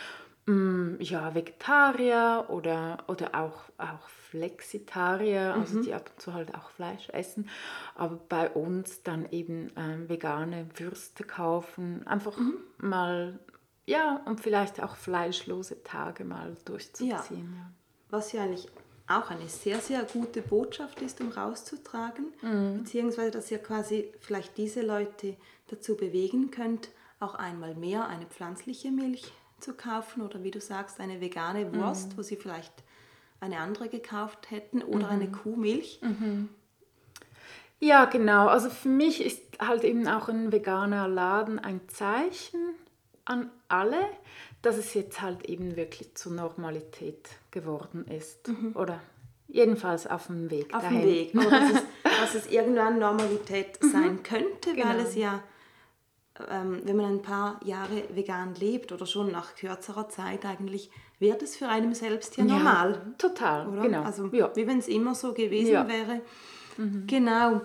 Mm, 0.48 0.96
ja, 1.00 1.34
Vegetarier 1.34 2.46
oder, 2.48 3.04
oder 3.06 3.34
auch, 3.34 3.64
auch 3.76 4.08
Flexitarier, 4.08 5.54
also 5.54 5.78
mhm. 5.78 5.82
die 5.82 5.92
ab 5.92 6.10
und 6.10 6.22
zu 6.22 6.32
halt 6.32 6.54
auch 6.54 6.70
Fleisch 6.70 7.10
essen, 7.10 7.50
aber 7.94 8.16
bei 8.16 8.48
uns 8.48 9.02
dann 9.02 9.30
eben 9.30 9.70
ähm, 9.76 10.08
vegane 10.08 10.66
Würste 10.76 11.24
kaufen, 11.24 12.06
einfach 12.06 12.38
mhm. 12.38 12.54
mal, 12.78 13.38
ja, 13.84 14.22
und 14.24 14.40
vielleicht 14.40 14.82
auch 14.82 14.96
fleischlose 14.96 15.82
Tage 15.82 16.24
mal 16.24 16.56
durchzuziehen. 16.64 17.54
Ja. 17.54 17.70
Was 18.10 18.32
ja 18.32 18.42
eigentlich 18.42 18.68
auch 19.06 19.30
eine 19.30 19.48
sehr, 19.48 19.80
sehr 19.80 20.02
gute 20.02 20.42
Botschaft 20.42 21.00
ist, 21.00 21.20
um 21.20 21.30
rauszutragen, 21.30 22.26
mhm. 22.42 22.82
beziehungsweise 22.82 23.30
dass 23.30 23.50
ihr 23.50 23.58
quasi 23.58 24.12
vielleicht 24.20 24.56
diese 24.58 24.82
Leute 24.82 25.36
dazu 25.68 25.96
bewegen 25.96 26.50
könnt, 26.50 26.88
auch 27.20 27.34
einmal 27.34 27.74
mehr 27.74 28.06
eine 28.06 28.26
pflanzliche 28.26 28.90
Milch 28.90 29.32
zu 29.60 29.72
kaufen 29.72 30.22
oder 30.22 30.44
wie 30.44 30.50
du 30.50 30.60
sagst, 30.60 31.00
eine 31.00 31.20
vegane 31.20 31.74
Wurst, 31.74 32.12
mhm. 32.12 32.18
wo 32.18 32.22
sie 32.22 32.36
vielleicht 32.36 32.72
eine 33.40 33.58
andere 33.58 33.88
gekauft 33.88 34.50
hätten 34.50 34.82
oder 34.82 35.06
mhm. 35.06 35.12
eine 35.12 35.30
Kuhmilch. 35.30 36.00
Mhm. 36.02 36.48
Ja, 37.80 38.06
genau. 38.06 38.48
Also 38.48 38.70
für 38.70 38.88
mich 38.88 39.24
ist 39.24 39.40
halt 39.60 39.84
eben 39.84 40.06
auch 40.08 40.28
ein 40.28 40.52
veganer 40.52 41.08
Laden 41.08 41.58
ein 41.58 41.80
Zeichen 41.88 42.60
an 43.24 43.50
alle, 43.68 44.04
dass 44.62 44.76
es 44.76 44.94
jetzt 44.94 45.20
halt 45.20 45.44
eben 45.48 45.76
wirklich 45.76 46.14
zur 46.16 46.32
Normalität 46.32 47.28
geworden 47.60 48.06
ist. 48.06 48.48
Mhm. 48.48 48.72
Oder 48.74 49.00
jedenfalls 49.46 50.06
auf 50.06 50.26
dem 50.26 50.50
Weg 50.50 50.74
auf 50.74 50.86
dem 50.86 51.02
Weg. 51.02 51.34
Oder 51.34 51.50
dass 51.50 51.70
es, 51.70 51.82
dass 52.20 52.34
es 52.34 52.50
irgendwann 52.50 52.98
Normalität 52.98 53.82
mhm. 53.82 53.90
sein 53.90 54.22
könnte, 54.22 54.74
genau. 54.74 54.88
weil 54.88 55.00
es 55.00 55.14
ja 55.14 55.42
ähm, 56.48 56.80
wenn 56.84 56.96
man 56.96 57.06
ein 57.06 57.22
paar 57.22 57.60
Jahre 57.64 58.04
vegan 58.14 58.54
lebt 58.54 58.92
oder 58.92 59.06
schon 59.06 59.32
nach 59.32 59.54
kürzerer 59.56 60.08
Zeit 60.08 60.44
eigentlich, 60.44 60.90
wird 61.18 61.42
es 61.42 61.56
für 61.56 61.68
einen 61.68 61.94
selbst 61.94 62.36
ja 62.36 62.44
normal. 62.44 62.92
Ja, 62.92 63.12
total, 63.18 63.68
oder? 63.68 63.82
genau. 63.82 64.02
Also 64.02 64.26
ja. 64.32 64.54
wie 64.54 64.66
wenn 64.66 64.78
es 64.78 64.88
immer 64.88 65.14
so 65.14 65.32
gewesen 65.32 65.72
ja. 65.72 65.88
wäre. 65.88 66.20
Mhm. 66.76 67.04
Genau. 67.06 67.62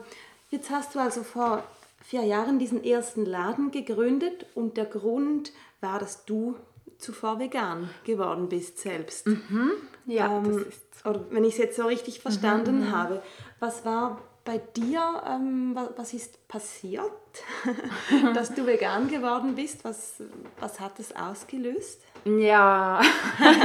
Jetzt 0.49 0.69
hast 0.69 0.95
du 0.95 0.99
also 0.99 1.23
vor 1.23 1.63
vier 2.03 2.23
Jahren 2.23 2.59
diesen 2.59 2.83
ersten 2.83 3.25
Laden 3.25 3.71
gegründet 3.71 4.45
und 4.55 4.77
der 4.77 4.85
Grund 4.85 5.51
war, 5.81 5.99
dass 5.99 6.25
du 6.25 6.55
zuvor 6.97 7.39
vegan 7.39 7.89
geworden 8.03 8.49
bist 8.49 8.79
selbst. 8.79 9.27
Mhm. 9.27 9.71
Ja, 10.05 10.37
ähm, 10.37 10.43
das 10.43 10.57
ist. 10.67 11.05
Oder 11.05 11.25
wenn 11.31 11.43
ich 11.43 11.53
es 11.53 11.57
jetzt 11.57 11.75
so 11.75 11.85
richtig 11.85 12.21
verstanden 12.21 12.87
mhm. 12.87 12.91
habe. 12.91 13.21
Was 13.59 13.83
war 13.83 14.21
bei 14.45 14.57
dir, 14.57 15.23
ähm, 15.27 15.77
was 15.95 16.13
ist 16.13 16.47
passiert, 16.47 17.11
dass 18.33 18.53
du 18.53 18.65
vegan 18.65 19.07
geworden 19.07 19.55
bist? 19.55 19.83
Was, 19.85 20.15
was 20.59 20.79
hat 20.79 20.99
es 20.99 21.15
ausgelöst? 21.15 22.01
Ja, 22.25 23.01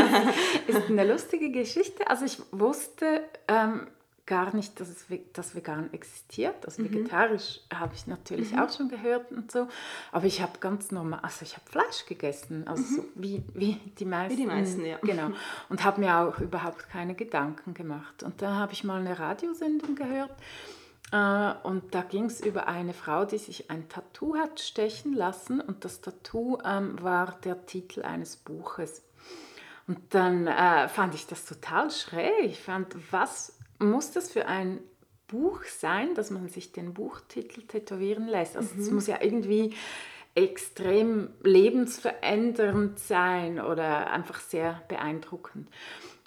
ist 0.66 0.88
eine 0.88 1.04
lustige 1.04 1.50
Geschichte. 1.50 2.08
Also 2.08 2.24
ich 2.24 2.38
wusste 2.50 3.22
ähm, 3.46 3.86
gar 4.28 4.54
nicht, 4.54 4.78
dass 4.78 4.88
es 4.88 5.06
das 5.32 5.54
vegan 5.56 5.92
existiert. 5.92 6.66
Also 6.66 6.82
mhm. 6.82 6.92
vegetarisch 6.92 7.60
habe 7.74 7.94
ich 7.94 8.06
natürlich 8.06 8.52
mhm. 8.52 8.60
auch 8.60 8.70
schon 8.70 8.88
gehört 8.88 9.32
und 9.32 9.50
so. 9.50 9.66
Aber 10.12 10.26
ich 10.26 10.42
habe 10.42 10.58
ganz 10.60 10.92
normal, 10.92 11.20
also 11.22 11.42
ich 11.42 11.56
habe 11.56 11.68
Fleisch 11.68 12.04
gegessen, 12.06 12.68
also 12.68 12.82
mhm. 12.82 12.96
so 12.96 13.04
wie, 13.14 13.42
wie 13.54 13.80
die 13.98 14.04
meisten. 14.04 14.36
Wie 14.36 14.42
die 14.42 14.46
meisten, 14.46 14.84
ja. 14.84 14.98
Genau. 15.02 15.30
Und 15.70 15.82
habe 15.82 16.00
mir 16.00 16.18
auch 16.18 16.38
überhaupt 16.40 16.88
keine 16.90 17.14
Gedanken 17.14 17.72
gemacht. 17.72 18.22
Und 18.22 18.42
da 18.42 18.54
habe 18.54 18.74
ich 18.74 18.84
mal 18.84 19.00
eine 19.00 19.18
Radiosendung 19.18 19.96
gehört. 19.96 20.30
Äh, 21.10 21.66
und 21.66 21.94
da 21.94 22.02
ging 22.02 22.26
es 22.26 22.40
über 22.40 22.68
eine 22.68 22.92
Frau, 22.92 23.24
die 23.24 23.38
sich 23.38 23.70
ein 23.70 23.88
Tattoo 23.88 24.36
hat 24.36 24.60
stechen 24.60 25.14
lassen. 25.14 25.60
Und 25.62 25.86
das 25.86 26.02
Tattoo 26.02 26.58
ähm, 26.64 27.02
war 27.02 27.38
der 27.44 27.64
Titel 27.64 28.02
eines 28.02 28.36
Buches. 28.36 29.02
Und 29.86 29.98
dann 30.10 30.46
äh, 30.46 30.86
fand 30.88 31.14
ich 31.14 31.26
das 31.26 31.46
total 31.46 31.90
schräg. 31.90 32.44
Ich 32.44 32.60
fand, 32.60 32.94
was 33.10 33.57
muss 33.78 34.10
das 34.10 34.30
für 34.30 34.46
ein 34.46 34.80
Buch 35.26 35.62
sein, 35.64 36.14
dass 36.14 36.30
man 36.30 36.48
sich 36.48 36.72
den 36.72 36.94
Buchtitel 36.94 37.62
tätowieren 37.62 38.26
lässt? 38.26 38.56
Also 38.56 38.70
es 38.78 38.88
mhm. 38.88 38.94
muss 38.94 39.06
ja 39.06 39.18
irgendwie 39.20 39.74
extrem 40.34 41.30
lebensverändernd 41.42 42.98
sein 42.98 43.60
oder 43.60 44.10
einfach 44.10 44.40
sehr 44.40 44.82
beeindruckend. 44.88 45.68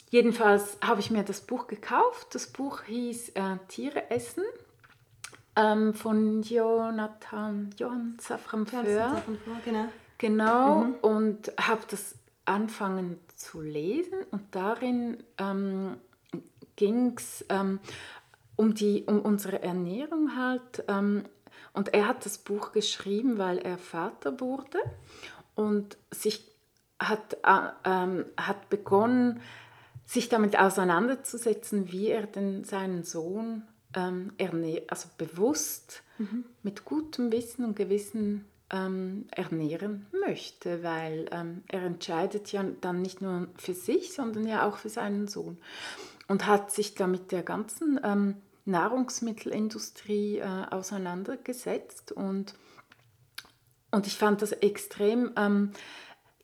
Jedenfalls 0.10 0.78
habe 0.86 1.00
ich 1.00 1.10
mir 1.10 1.24
das 1.24 1.42
Buch 1.42 1.68
gekauft. 1.68 2.36
Das 2.36 2.48
Buch 2.48 2.84
hieß 2.84 3.30
äh, 3.30 3.58
Tiere 3.70 4.12
essen 4.12 4.44
ähm, 5.56 5.94
von 5.94 6.42
Jonathan 6.42 7.70
Johann 7.78 8.18
Safran 8.20 8.66
Föhr. 8.66 9.22
Genau. 9.64 9.86
Genau, 10.18 10.76
mhm. 10.76 10.94
und 11.02 11.52
habe 11.60 11.82
das 11.90 12.16
anfangen 12.46 13.20
zu 13.36 13.60
lesen 13.60 14.20
und 14.30 14.44
darin 14.52 15.24
ähm, 15.40 15.98
ging 16.76 17.14
es 17.18 17.46
ähm, 17.50 17.80
um, 18.56 18.74
um 19.08 19.22
unsere 19.22 19.62
Ernährung 19.62 20.36
halt. 20.36 20.84
Ähm, 20.88 21.24
und 21.74 21.94
er 21.94 22.08
hat 22.08 22.26
das 22.26 22.38
Buch 22.38 22.72
geschrieben, 22.72 23.38
weil 23.38 23.58
er 23.58 23.78
Vater 23.78 24.40
wurde 24.40 24.80
und 25.56 25.98
sich 26.12 26.52
hat, 27.00 27.38
äh, 27.44 27.70
ähm, 27.86 28.26
hat 28.38 28.70
begonnen, 28.70 29.42
sich 30.06 30.30
damit 30.30 30.60
auseinanderzusetzen, 30.60 31.92
wie 31.92 32.10
er 32.10 32.28
denn 32.28 32.64
seinen 32.64 33.04
Sohn 33.04 33.64
ähm, 33.96 34.34
also 34.88 35.10
bewusst 35.18 36.04
mhm. 36.18 36.46
mit 36.64 36.86
gutem 36.86 37.32
Wissen 37.32 37.66
und 37.66 37.76
Gewissen 37.76 38.46
ähm, 38.70 39.26
ernähren 39.32 40.06
möchte, 40.12 40.84
weil 40.84 41.28
ähm, 41.32 41.64
er 41.68 41.84
entscheidet 41.84 42.52
ja 42.52 42.64
dann 42.82 43.02
nicht 43.02 43.22
nur 43.22 43.48
für 43.56 43.74
sich, 43.74 44.14
sondern 44.14 44.48
ja 44.48 44.68
auch 44.68 44.78
für 44.78 44.90
seinen 44.90 45.28
Sohn 45.28 45.58
und 46.32 46.48
hat 46.48 46.72
sich 46.72 46.96
da 46.96 47.08
mit 47.08 47.34
der 47.34 47.44
ganzen 47.44 48.00
ähm, 48.06 48.38
Nahrungsmittelindustrie 48.64 50.38
äh, 50.38 50.66
auseinandergesetzt 50.70 52.14
und, 52.14 52.56
und 53.92 54.08
ich 54.08 54.16
fand 54.16 54.42
das 54.42 54.54
extrem, 54.54 55.34
ähm, 55.36 55.72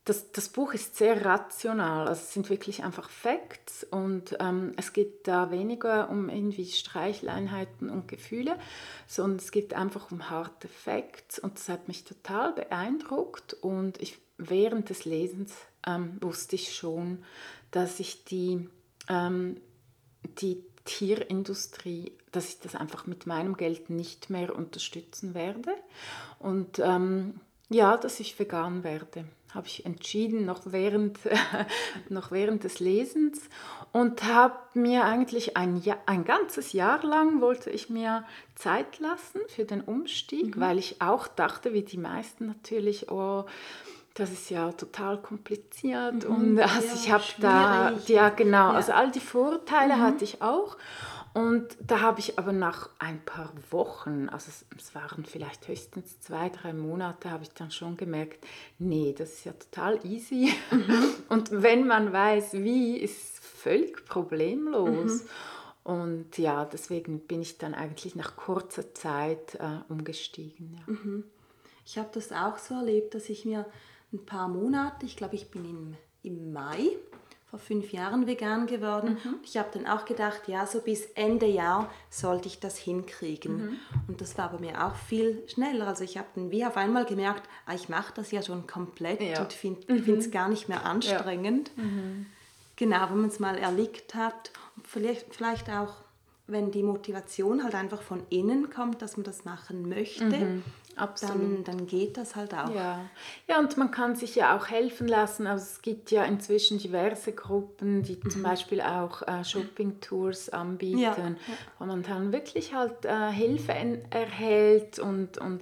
das, 0.04 0.30
das 0.32 0.50
Buch 0.50 0.74
ist 0.74 0.96
sehr 0.96 1.24
rational, 1.24 2.06
also 2.06 2.20
es 2.20 2.34
sind 2.34 2.50
wirklich 2.50 2.84
einfach 2.84 3.08
Facts 3.08 3.82
und 3.82 4.36
ähm, 4.40 4.74
es 4.76 4.92
geht 4.92 5.26
da 5.26 5.50
weniger 5.50 6.10
um 6.10 6.28
irgendwie 6.28 6.66
Streicheleinheiten 6.66 7.88
und 7.88 8.08
Gefühle, 8.08 8.58
sondern 9.06 9.38
es 9.38 9.52
geht 9.52 9.72
einfach 9.72 10.10
um 10.12 10.28
harte 10.28 10.68
Facts 10.68 11.38
und 11.38 11.56
das 11.56 11.70
hat 11.70 11.88
mich 11.88 12.04
total 12.04 12.52
beeindruckt 12.52 13.54
und 13.54 14.02
ich, 14.02 14.18
während 14.36 14.90
des 14.90 15.06
Lesens 15.06 15.54
ähm, 15.86 16.18
wusste 16.20 16.56
ich 16.56 16.74
schon, 16.74 17.24
dass 17.70 18.00
ich 18.00 18.24
die 18.24 18.68
ähm, 19.08 19.56
die 20.40 20.62
Tierindustrie, 20.84 22.12
dass 22.32 22.48
ich 22.48 22.60
das 22.60 22.74
einfach 22.74 23.06
mit 23.06 23.26
meinem 23.26 23.56
Geld 23.56 23.90
nicht 23.90 24.30
mehr 24.30 24.54
unterstützen 24.54 25.34
werde. 25.34 25.72
Und 26.38 26.78
ähm, 26.78 27.40
ja, 27.68 27.96
dass 27.98 28.20
ich 28.20 28.38
vegan 28.38 28.84
werde, 28.84 29.26
habe 29.54 29.66
ich 29.66 29.84
entschieden, 29.84 30.46
noch 30.46 30.62
während, 30.66 31.18
noch 32.08 32.30
während 32.30 32.64
des 32.64 32.80
Lesens. 32.80 33.40
Und 33.92 34.24
habe 34.24 34.56
mir 34.74 35.04
eigentlich 35.04 35.56
ein, 35.56 35.76
Jahr, 35.76 35.98
ein 36.06 36.24
ganzes 36.24 36.72
Jahr 36.72 37.04
lang 37.04 37.40
wollte 37.40 37.70
ich 37.70 37.90
mir 37.90 38.24
Zeit 38.54 38.98
lassen 38.98 39.40
für 39.48 39.64
den 39.64 39.82
Umstieg, 39.82 40.56
mhm. 40.56 40.60
weil 40.60 40.78
ich 40.78 41.00
auch 41.02 41.28
dachte, 41.28 41.72
wie 41.74 41.82
die 41.82 41.98
meisten 41.98 42.46
natürlich, 42.46 43.10
oh, 43.10 43.44
das 44.18 44.32
ist 44.32 44.50
ja 44.50 44.72
total 44.72 45.22
kompliziert 45.22 46.28
mhm. 46.28 46.34
und 46.34 46.60
also 46.60 46.86
ja, 46.86 46.94
ich 46.94 47.10
habe 47.12 47.24
da, 47.40 47.92
ja 48.06 48.30
genau, 48.30 48.70
ja. 48.70 48.72
also 48.72 48.92
all 48.92 49.10
die 49.10 49.20
Vorteile 49.20 49.96
mhm. 49.96 50.00
hatte 50.00 50.24
ich 50.24 50.42
auch 50.42 50.76
und 51.34 51.76
da 51.80 52.00
habe 52.00 52.18
ich 52.18 52.38
aber 52.38 52.52
nach 52.52 52.90
ein 52.98 53.24
paar 53.24 53.52
Wochen, 53.70 54.28
also 54.28 54.48
es, 54.48 54.64
es, 54.76 54.94
waren 54.94 55.24
vielleicht 55.24 55.68
höchstens 55.68 56.20
zwei, 56.20 56.48
drei 56.48 56.72
Monate, 56.72 57.30
habe 57.30 57.44
ich 57.44 57.50
dann 57.50 57.70
schon 57.70 57.96
gemerkt, 57.96 58.44
nee, 58.78 59.14
das 59.16 59.34
ist 59.34 59.44
ja 59.44 59.52
total 59.52 60.04
easy 60.04 60.52
mhm. 60.70 61.04
und 61.28 61.50
wenn 61.52 61.86
man 61.86 62.12
weiß, 62.12 62.54
wie, 62.54 62.96
ist 62.96 63.34
es 63.34 63.38
völlig 63.38 64.04
problemlos. 64.06 65.22
Mhm. 65.22 65.28
Und 65.84 66.36
ja, 66.36 66.66
deswegen 66.66 67.20
bin 67.20 67.40
ich 67.40 67.56
dann 67.56 67.72
eigentlich 67.72 68.14
nach 68.14 68.36
kurzer 68.36 68.92
Zeit 68.94 69.54
äh, 69.54 69.78
umgestiegen. 69.88 70.74
Ja. 70.74 70.92
Mhm. 70.92 71.24
Ich 71.86 71.96
habe 71.96 72.10
das 72.12 72.30
auch 72.32 72.58
so 72.58 72.74
erlebt, 72.74 73.14
dass 73.14 73.30
ich 73.30 73.46
mir 73.46 73.64
ein 74.12 74.24
paar 74.24 74.48
Monate, 74.48 75.06
ich 75.06 75.16
glaube, 75.16 75.34
ich 75.34 75.50
bin 75.50 75.64
im, 75.64 75.96
im 76.22 76.52
Mai 76.52 76.96
vor 77.50 77.58
fünf 77.58 77.92
Jahren 77.92 78.26
vegan 78.26 78.66
geworden. 78.66 79.16
Mhm. 79.24 79.36
Ich 79.42 79.56
habe 79.56 79.70
dann 79.72 79.86
auch 79.86 80.04
gedacht, 80.04 80.48
ja, 80.48 80.66
so 80.66 80.80
bis 80.80 81.06
Ende 81.14 81.46
Jahr 81.46 81.90
sollte 82.10 82.46
ich 82.46 82.60
das 82.60 82.76
hinkriegen. 82.76 83.56
Mhm. 83.56 83.78
Und 84.06 84.20
das 84.20 84.36
war 84.36 84.50
bei 84.50 84.58
mir 84.58 84.84
auch 84.84 84.94
viel 84.94 85.42
schneller. 85.48 85.86
Also 85.86 86.04
ich 86.04 86.18
habe 86.18 86.28
dann 86.34 86.50
wie 86.50 86.66
auf 86.66 86.76
einmal 86.76 87.06
gemerkt, 87.06 87.48
ah, 87.64 87.74
ich 87.74 87.88
mache 87.88 88.12
das 88.14 88.30
ja 88.32 88.42
schon 88.42 88.66
komplett 88.66 89.22
ja. 89.22 89.40
und 89.40 89.54
finde 89.54 89.94
mhm. 89.94 90.18
es 90.18 90.30
gar 90.30 90.50
nicht 90.50 90.68
mehr 90.68 90.84
anstrengend. 90.84 91.70
Ja. 91.76 91.84
Mhm. 91.84 92.26
Genau, 92.76 93.08
wenn 93.10 93.20
man 93.22 93.30
es 93.30 93.40
mal 93.40 93.56
erlickt 93.56 94.14
hat. 94.14 94.52
Und 94.76 94.86
vielleicht, 94.86 95.34
vielleicht 95.34 95.70
auch 95.70 95.94
wenn 96.48 96.70
die 96.70 96.82
Motivation 96.82 97.62
halt 97.62 97.74
einfach 97.74 98.02
von 98.02 98.22
innen 98.30 98.70
kommt, 98.70 99.02
dass 99.02 99.16
man 99.16 99.24
das 99.24 99.44
machen 99.44 99.88
möchte, 99.88 100.24
mhm. 100.24 100.64
Dann, 101.20 101.62
dann 101.62 101.86
geht 101.86 102.16
das 102.16 102.34
halt 102.34 102.52
auch. 102.54 102.74
Ja. 102.74 102.98
ja, 103.46 103.60
und 103.60 103.76
man 103.76 103.92
kann 103.92 104.16
sich 104.16 104.34
ja 104.34 104.56
auch 104.56 104.66
helfen 104.66 105.06
lassen. 105.06 105.46
Also 105.46 105.62
es 105.62 105.80
gibt 105.80 106.10
ja 106.10 106.24
inzwischen 106.24 106.78
diverse 106.78 107.30
Gruppen, 107.30 108.02
die 108.02 108.18
mhm. 108.20 108.30
zum 108.30 108.42
Beispiel 108.42 108.80
auch 108.80 109.22
äh, 109.22 109.44
Shopping-Tours 109.44 110.48
anbieten, 110.48 110.98
ja. 110.98 111.16
wo 111.78 111.84
man 111.84 112.02
dann 112.02 112.32
wirklich 112.32 112.74
halt 112.74 113.04
äh, 113.04 113.30
Hilfe 113.30 113.74
erhält 114.10 114.98
und, 114.98 115.38
und 115.38 115.60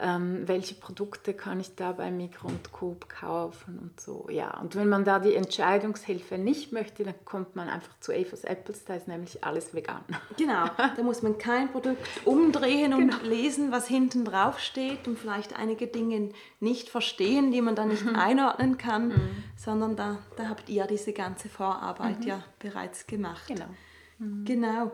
ähm, 0.00 0.46
welche 0.46 0.74
Produkte 0.74 1.34
kann 1.34 1.60
ich 1.60 1.74
da 1.74 1.92
bei 1.92 2.10
Mikro 2.10 2.48
und 2.48 2.72
Coop 2.72 3.08
kaufen 3.08 3.78
und 3.78 4.00
so. 4.00 4.26
Ja, 4.30 4.58
und 4.60 4.76
wenn 4.76 4.88
man 4.88 5.04
da 5.04 5.18
die 5.18 5.34
Entscheidungshilfe 5.34 6.38
nicht 6.38 6.72
möchte, 6.72 7.04
dann 7.04 7.14
kommt 7.24 7.56
man 7.56 7.68
einfach 7.68 7.98
zu 8.00 8.12
Evas 8.12 8.44
Apples, 8.44 8.84
da 8.84 8.94
ist 8.94 9.08
nämlich 9.08 9.44
alles 9.44 9.74
vegan. 9.74 10.04
Genau, 10.36 10.66
da 10.76 11.02
muss 11.02 11.22
man 11.22 11.38
kein 11.38 11.70
Produkt 11.70 11.98
umdrehen 12.24 12.94
und 12.94 13.10
genau. 13.10 13.22
lesen, 13.24 13.72
was 13.72 13.88
hinten 13.88 14.24
drauf 14.24 14.60
steht 14.60 15.08
und 15.08 15.18
vielleicht 15.18 15.58
einige 15.58 15.86
Dinge 15.86 16.30
nicht 16.60 16.88
verstehen, 16.88 17.50
die 17.50 17.60
man 17.60 17.74
dann 17.74 17.88
nicht 17.88 18.04
mhm. 18.04 18.16
einordnen 18.16 18.78
kann, 18.78 19.08
mhm. 19.08 19.44
sondern 19.56 19.96
da, 19.96 20.18
da 20.36 20.48
habt 20.48 20.68
ihr 20.68 20.86
diese 20.86 21.12
ganze 21.12 21.48
Vorarbeit 21.48 22.20
mhm. 22.20 22.26
ja 22.26 22.44
bereits 22.58 23.06
gemacht. 23.06 23.46
Genau. 23.48 23.66
Mhm. 24.18 24.44
Genau. 24.44 24.92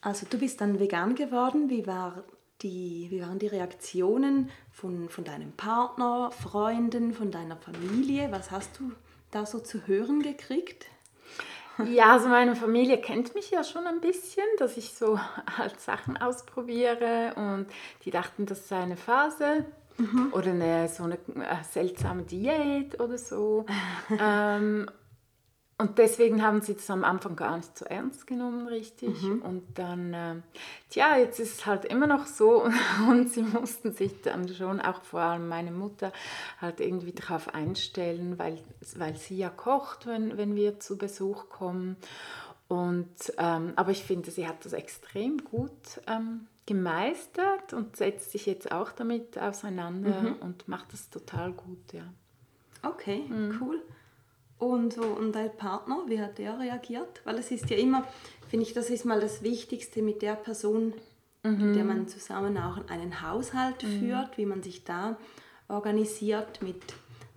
Also 0.00 0.26
du 0.28 0.38
bist 0.38 0.60
dann 0.60 0.78
vegan 0.78 1.14
geworden. 1.14 1.68
Wie 1.68 1.86
war 1.86 2.24
die, 2.62 3.08
wie 3.10 3.20
waren 3.20 3.38
die 3.38 3.46
Reaktionen 3.46 4.50
von, 4.72 5.08
von 5.08 5.24
deinem 5.24 5.52
Partner, 5.52 6.30
Freunden, 6.30 7.12
von 7.12 7.30
deiner 7.30 7.56
Familie? 7.56 8.32
Was 8.32 8.50
hast 8.50 8.78
du 8.78 8.92
da 9.30 9.44
so 9.46 9.58
zu 9.58 9.86
hören 9.86 10.22
gekriegt? 10.22 10.86
Ja, 11.84 12.12
also 12.12 12.28
meine 12.28 12.56
Familie 12.56 12.98
kennt 12.98 13.34
mich 13.34 13.50
ja 13.50 13.62
schon 13.62 13.86
ein 13.86 14.00
bisschen, 14.00 14.46
dass 14.58 14.76
ich 14.76 14.94
so 14.94 15.18
halt 15.58 15.80
Sachen 15.80 16.16
ausprobiere 16.16 17.34
und 17.36 17.66
die 18.04 18.10
dachten, 18.10 18.46
das 18.46 18.68
sei 18.68 18.78
eine 18.78 18.96
Phase 18.96 19.66
mhm. 19.98 20.32
oder 20.32 20.50
eine, 20.50 20.88
so 20.88 21.04
eine 21.04 21.14
äh, 21.14 21.62
seltsame 21.70 22.22
Diät 22.22 22.98
oder 23.00 23.18
so. 23.18 23.66
ähm, 24.18 24.88
und 25.78 25.98
deswegen 25.98 26.42
haben 26.42 26.62
sie 26.62 26.74
das 26.74 26.88
am 26.88 27.04
Anfang 27.04 27.36
gar 27.36 27.58
nicht 27.58 27.76
so 27.76 27.84
ernst 27.84 28.26
genommen, 28.26 28.66
richtig. 28.66 29.20
Mhm. 29.22 29.42
Und 29.42 29.62
dann, 29.74 30.14
äh, 30.14 30.36
tja, 30.88 31.18
jetzt 31.18 31.38
ist 31.38 31.58
es 31.58 31.66
halt 31.66 31.84
immer 31.84 32.06
noch 32.06 32.24
so. 32.24 32.66
Und 33.10 33.28
sie 33.28 33.42
mussten 33.42 33.92
sich 33.92 34.22
dann 34.22 34.48
schon, 34.48 34.80
auch 34.80 35.02
vor 35.02 35.20
allem 35.20 35.48
meine 35.48 35.72
Mutter, 35.72 36.12
halt 36.62 36.80
irgendwie 36.80 37.12
darauf 37.12 37.54
einstellen, 37.54 38.38
weil, 38.38 38.58
weil 38.96 39.16
sie 39.16 39.36
ja 39.36 39.50
kocht, 39.50 40.06
wenn, 40.06 40.38
wenn 40.38 40.54
wir 40.54 40.80
zu 40.80 40.96
Besuch 40.96 41.50
kommen. 41.50 41.98
Und, 42.68 43.34
ähm, 43.36 43.74
aber 43.76 43.90
ich 43.90 44.02
finde, 44.02 44.30
sie 44.30 44.48
hat 44.48 44.64
das 44.64 44.72
extrem 44.72 45.44
gut 45.44 46.00
ähm, 46.06 46.46
gemeistert 46.64 47.74
und 47.74 47.96
setzt 47.96 48.32
sich 48.32 48.46
jetzt 48.46 48.72
auch 48.72 48.92
damit 48.92 49.38
auseinander 49.38 50.22
mhm. 50.22 50.36
und 50.40 50.68
macht 50.68 50.94
das 50.94 51.10
total 51.10 51.52
gut, 51.52 51.92
ja. 51.92 52.04
Okay, 52.82 53.26
mhm. 53.28 53.58
cool. 53.60 53.82
Und, 54.58 54.94
so, 54.94 55.02
und 55.02 55.32
dein 55.32 55.54
Partner, 55.54 56.04
wie 56.06 56.20
hat 56.20 56.38
der 56.38 56.58
reagiert? 56.58 57.20
Weil 57.24 57.38
es 57.38 57.50
ist 57.50 57.68
ja 57.68 57.76
immer, 57.76 58.04
finde 58.48 58.64
ich, 58.64 58.72
das 58.72 58.88
ist 58.88 59.04
mal 59.04 59.20
das 59.20 59.42
Wichtigste 59.42 60.00
mit 60.02 60.22
der 60.22 60.34
Person, 60.34 60.94
mhm. 61.42 61.66
mit 61.66 61.76
der 61.76 61.84
man 61.84 62.08
zusammen 62.08 62.56
auch 62.56 62.88
einen 62.88 63.22
Haushalt 63.22 63.82
mhm. 63.82 63.98
führt, 63.98 64.38
wie 64.38 64.46
man 64.46 64.62
sich 64.62 64.84
da 64.84 65.16
organisiert 65.68 66.62
mit 66.62 66.82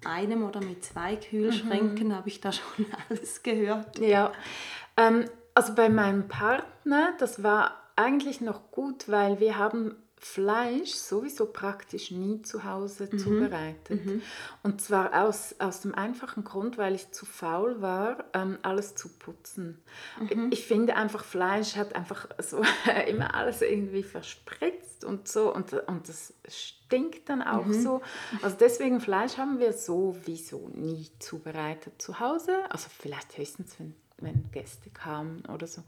einem 0.05 0.43
oder 0.47 0.61
mit 0.61 0.83
zwei 0.83 1.17
Kühlschränken, 1.17 2.09
mhm. 2.09 2.15
habe 2.15 2.29
ich 2.29 2.39
da 2.39 2.51
schon 2.51 2.85
alles 3.09 3.43
gehört. 3.43 3.99
Ja, 3.99 4.31
ähm, 4.95 5.25
also 5.53 5.73
bei 5.75 5.89
meinem 5.89 6.27
Partner, 6.29 7.13
das 7.19 7.43
war 7.43 7.75
eigentlich 7.95 8.39
noch 8.39 8.71
gut, 8.71 9.09
weil 9.09 9.41
wir 9.41 9.57
haben 9.57 9.95
Fleisch 10.21 10.91
sowieso 10.91 11.45
praktisch 11.45 12.11
nie 12.11 12.41
zu 12.41 12.65
Hause 12.65 13.07
mhm. 13.09 13.19
zubereitet. 13.19 14.05
Mhm. 14.05 14.21
Und 14.63 14.81
zwar 14.81 15.23
aus, 15.23 15.55
aus 15.59 15.79
dem 15.81 15.95
einfachen 15.95 16.43
Grund, 16.43 16.77
weil 16.77 16.93
ich 16.93 17.11
zu 17.11 17.25
faul 17.25 17.81
war, 17.81 18.25
ähm, 18.33 18.57
alles 18.61 18.95
zu 18.95 19.07
putzen. 19.17 19.81
Mhm. 20.19 20.49
Ich 20.51 20.65
finde 20.65 20.97
einfach, 20.97 21.23
Fleisch 21.23 21.77
hat 21.77 21.95
einfach 21.95 22.27
so 22.37 22.61
immer 23.07 23.33
alles 23.33 23.61
irgendwie 23.61 24.03
verspritzt 24.03 25.05
und 25.05 25.29
so 25.29 25.53
und, 25.53 25.71
und 25.73 26.09
das 26.09 26.33
stinkt 26.47 27.29
dann 27.29 27.41
auch 27.41 27.65
mhm. 27.65 27.81
so. 27.81 28.01
Also 28.41 28.57
deswegen 28.59 28.99
Fleisch 28.99 29.37
haben 29.37 29.59
wir 29.59 29.71
sowieso 29.71 30.69
nie 30.73 31.07
zubereitet 31.19 32.01
zu 32.01 32.19
Hause. 32.19 32.57
Also 32.69 32.89
vielleicht 32.89 33.37
höchstens, 33.37 33.79
wenn 33.79 33.95
wenn 34.21 34.49
Gäste 34.51 34.89
kamen 34.89 35.43
oder 35.53 35.67
so. 35.67 35.83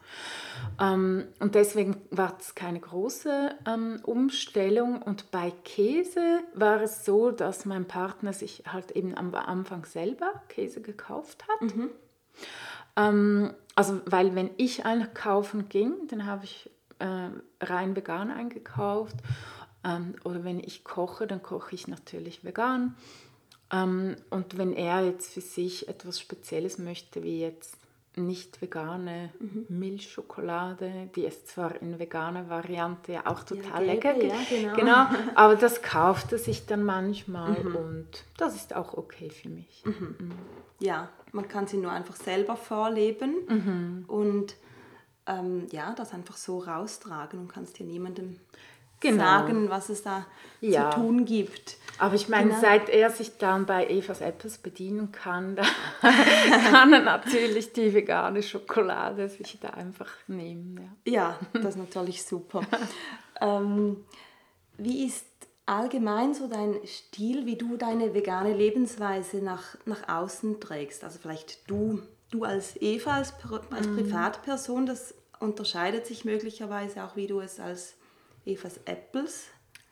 Ähm, 0.80 1.26
und 1.40 1.56
deswegen 1.56 1.98
war 2.10 2.38
es 2.40 2.56
keine 2.56 2.80
große 2.80 3.56
ähm, 3.68 4.00
Umstellung. 4.04 5.02
Und 5.02 5.32
bei 5.32 5.52
Käse 5.64 6.42
war 6.54 6.82
es 6.82 7.06
so, 7.06 7.32
dass 7.32 7.66
mein 7.66 7.86
Partner 7.86 8.34
sich 8.34 8.64
halt 8.68 8.92
eben 8.92 9.18
am 9.18 9.34
Anfang 9.36 9.86
selber 9.86 10.42
Käse 10.50 10.82
gekauft 10.82 11.46
hat. 11.48 11.62
Mhm. 11.62 11.90
Ähm, 12.96 13.54
also, 13.76 14.02
weil 14.06 14.36
wenn 14.36 14.50
ich 14.58 14.86
einkaufen 14.86 15.70
ging, 15.70 15.94
dann 16.08 16.26
habe 16.26 16.46
ich 16.46 16.70
äh, 17.00 17.30
rein 17.62 17.96
vegan 17.96 18.32
eingekauft. 18.32 19.16
Ähm, 19.84 20.16
oder 20.24 20.44
wenn 20.44 20.60
ich 20.60 20.84
koche, 20.84 21.28
dann 21.28 21.42
koche 21.42 21.74
ich 21.74 21.88
natürlich 21.88 22.44
vegan. 22.44 22.96
Ähm, 23.72 24.16
und 24.30 24.58
wenn 24.58 24.74
er 24.74 25.06
jetzt 25.06 25.34
für 25.34 25.42
sich 25.42 25.88
etwas 25.88 26.20
Spezielles 26.20 26.78
möchte, 26.78 27.24
wie 27.24 27.40
jetzt 27.40 27.78
nicht 28.16 28.62
vegane 28.62 29.32
mhm. 29.40 29.66
Milchschokolade, 29.70 31.10
die 31.16 31.24
ist 31.24 31.48
zwar 31.48 31.82
in 31.82 31.98
veganer 31.98 32.50
Variante 32.50 33.14
ja 33.14 33.26
auch 33.26 33.44
total 33.44 33.86
ja, 33.86 33.94
lecker, 33.94 34.22
ja, 34.22 34.36
genau. 34.50 34.76
genau. 34.76 35.06
aber 35.36 35.56
das 35.56 35.82
kauft 35.82 36.32
er 36.34 36.38
sich 36.38 36.66
dann 36.66 36.84
manchmal 36.84 37.64
mhm. 37.64 37.76
und 37.76 38.08
das 38.38 38.56
ist 38.56 38.76
auch 38.76 38.96
okay 38.96 39.30
für 39.30 39.50
mich. 39.50 39.84
Mhm. 39.86 40.16
mhm. 40.20 40.32
Ja, 40.80 41.10
man 41.32 41.48
kann 41.48 41.68
sie 41.68 41.78
nur 41.78 41.92
einfach 41.92 42.16
selber 42.16 42.56
vorleben 42.58 43.36
mhm. 43.48 44.06
und 44.08 44.56
ähm, 45.28 45.68
ja, 45.72 45.94
das 45.94 46.14
einfach 46.14 46.38
so 46.38 46.60
raustragen 46.60 47.40
und 47.40 47.48
kannst 47.48 47.78
dir 47.80 47.86
niemandem 47.86 48.40
genau. 49.02 49.24
sagen, 49.24 49.70
was 49.70 49.90
es 49.90 50.04
da 50.04 50.26
ja. 50.62 50.92
zu 50.92 50.98
tun 50.98 51.26
gibt. 51.26 51.78
Aber 51.98 52.16
ich 52.16 52.30
meine, 52.30 52.50
genau. 52.50 52.62
seit 52.62 52.90
er 52.90 53.10
sich 53.10 53.38
dann 53.38 53.66
bei 53.66 53.88
Evas 53.88 54.22
Apples 54.22 54.58
bedienen 54.58 55.12
kann, 55.12 55.56
da 55.56 55.64
kann 56.72 56.94
er 56.94 57.02
natürlich 57.02 57.74
die 57.74 57.94
vegane 57.94 58.42
Schokolade 58.42 59.30
sich 59.30 59.60
da 59.60 59.70
einfach 59.70 60.10
nehmen. 60.28 60.90
Ja, 61.06 61.12
ja 61.12 61.40
das 61.54 61.76
ist 61.76 61.78
natürlich 61.78 62.24
super. 62.24 62.62
ähm, 63.42 63.98
wie 64.78 65.06
ist 65.06 65.26
allgemein 65.66 66.34
so 66.34 66.48
dein 66.48 66.76
Stil, 66.86 67.46
wie 67.46 67.56
du 67.56 67.78
deine 67.78 68.14
vegane 68.14 68.54
Lebensweise 68.54 69.38
nach, 69.38 69.76
nach 69.86 70.10
außen 70.10 70.60
trägst? 70.60 71.04
Also 71.04 71.20
vielleicht 71.22 71.70
du, 71.70 72.02
du 72.32 72.46
als 72.46 72.82
Eva, 72.82 73.18
als, 73.18 73.34
als 73.70 73.88
mhm. 73.88 73.98
Privatperson, 73.98 74.86
das 74.86 75.14
unterscheidet 75.40 76.08
sich 76.08 76.26
möglicherweise 76.26 77.04
auch, 77.04 77.16
wie 77.16 77.28
du 77.28 77.40
es 77.40 77.60
als 77.60 77.96
Evas 78.46 78.80
Apples 78.86 79.48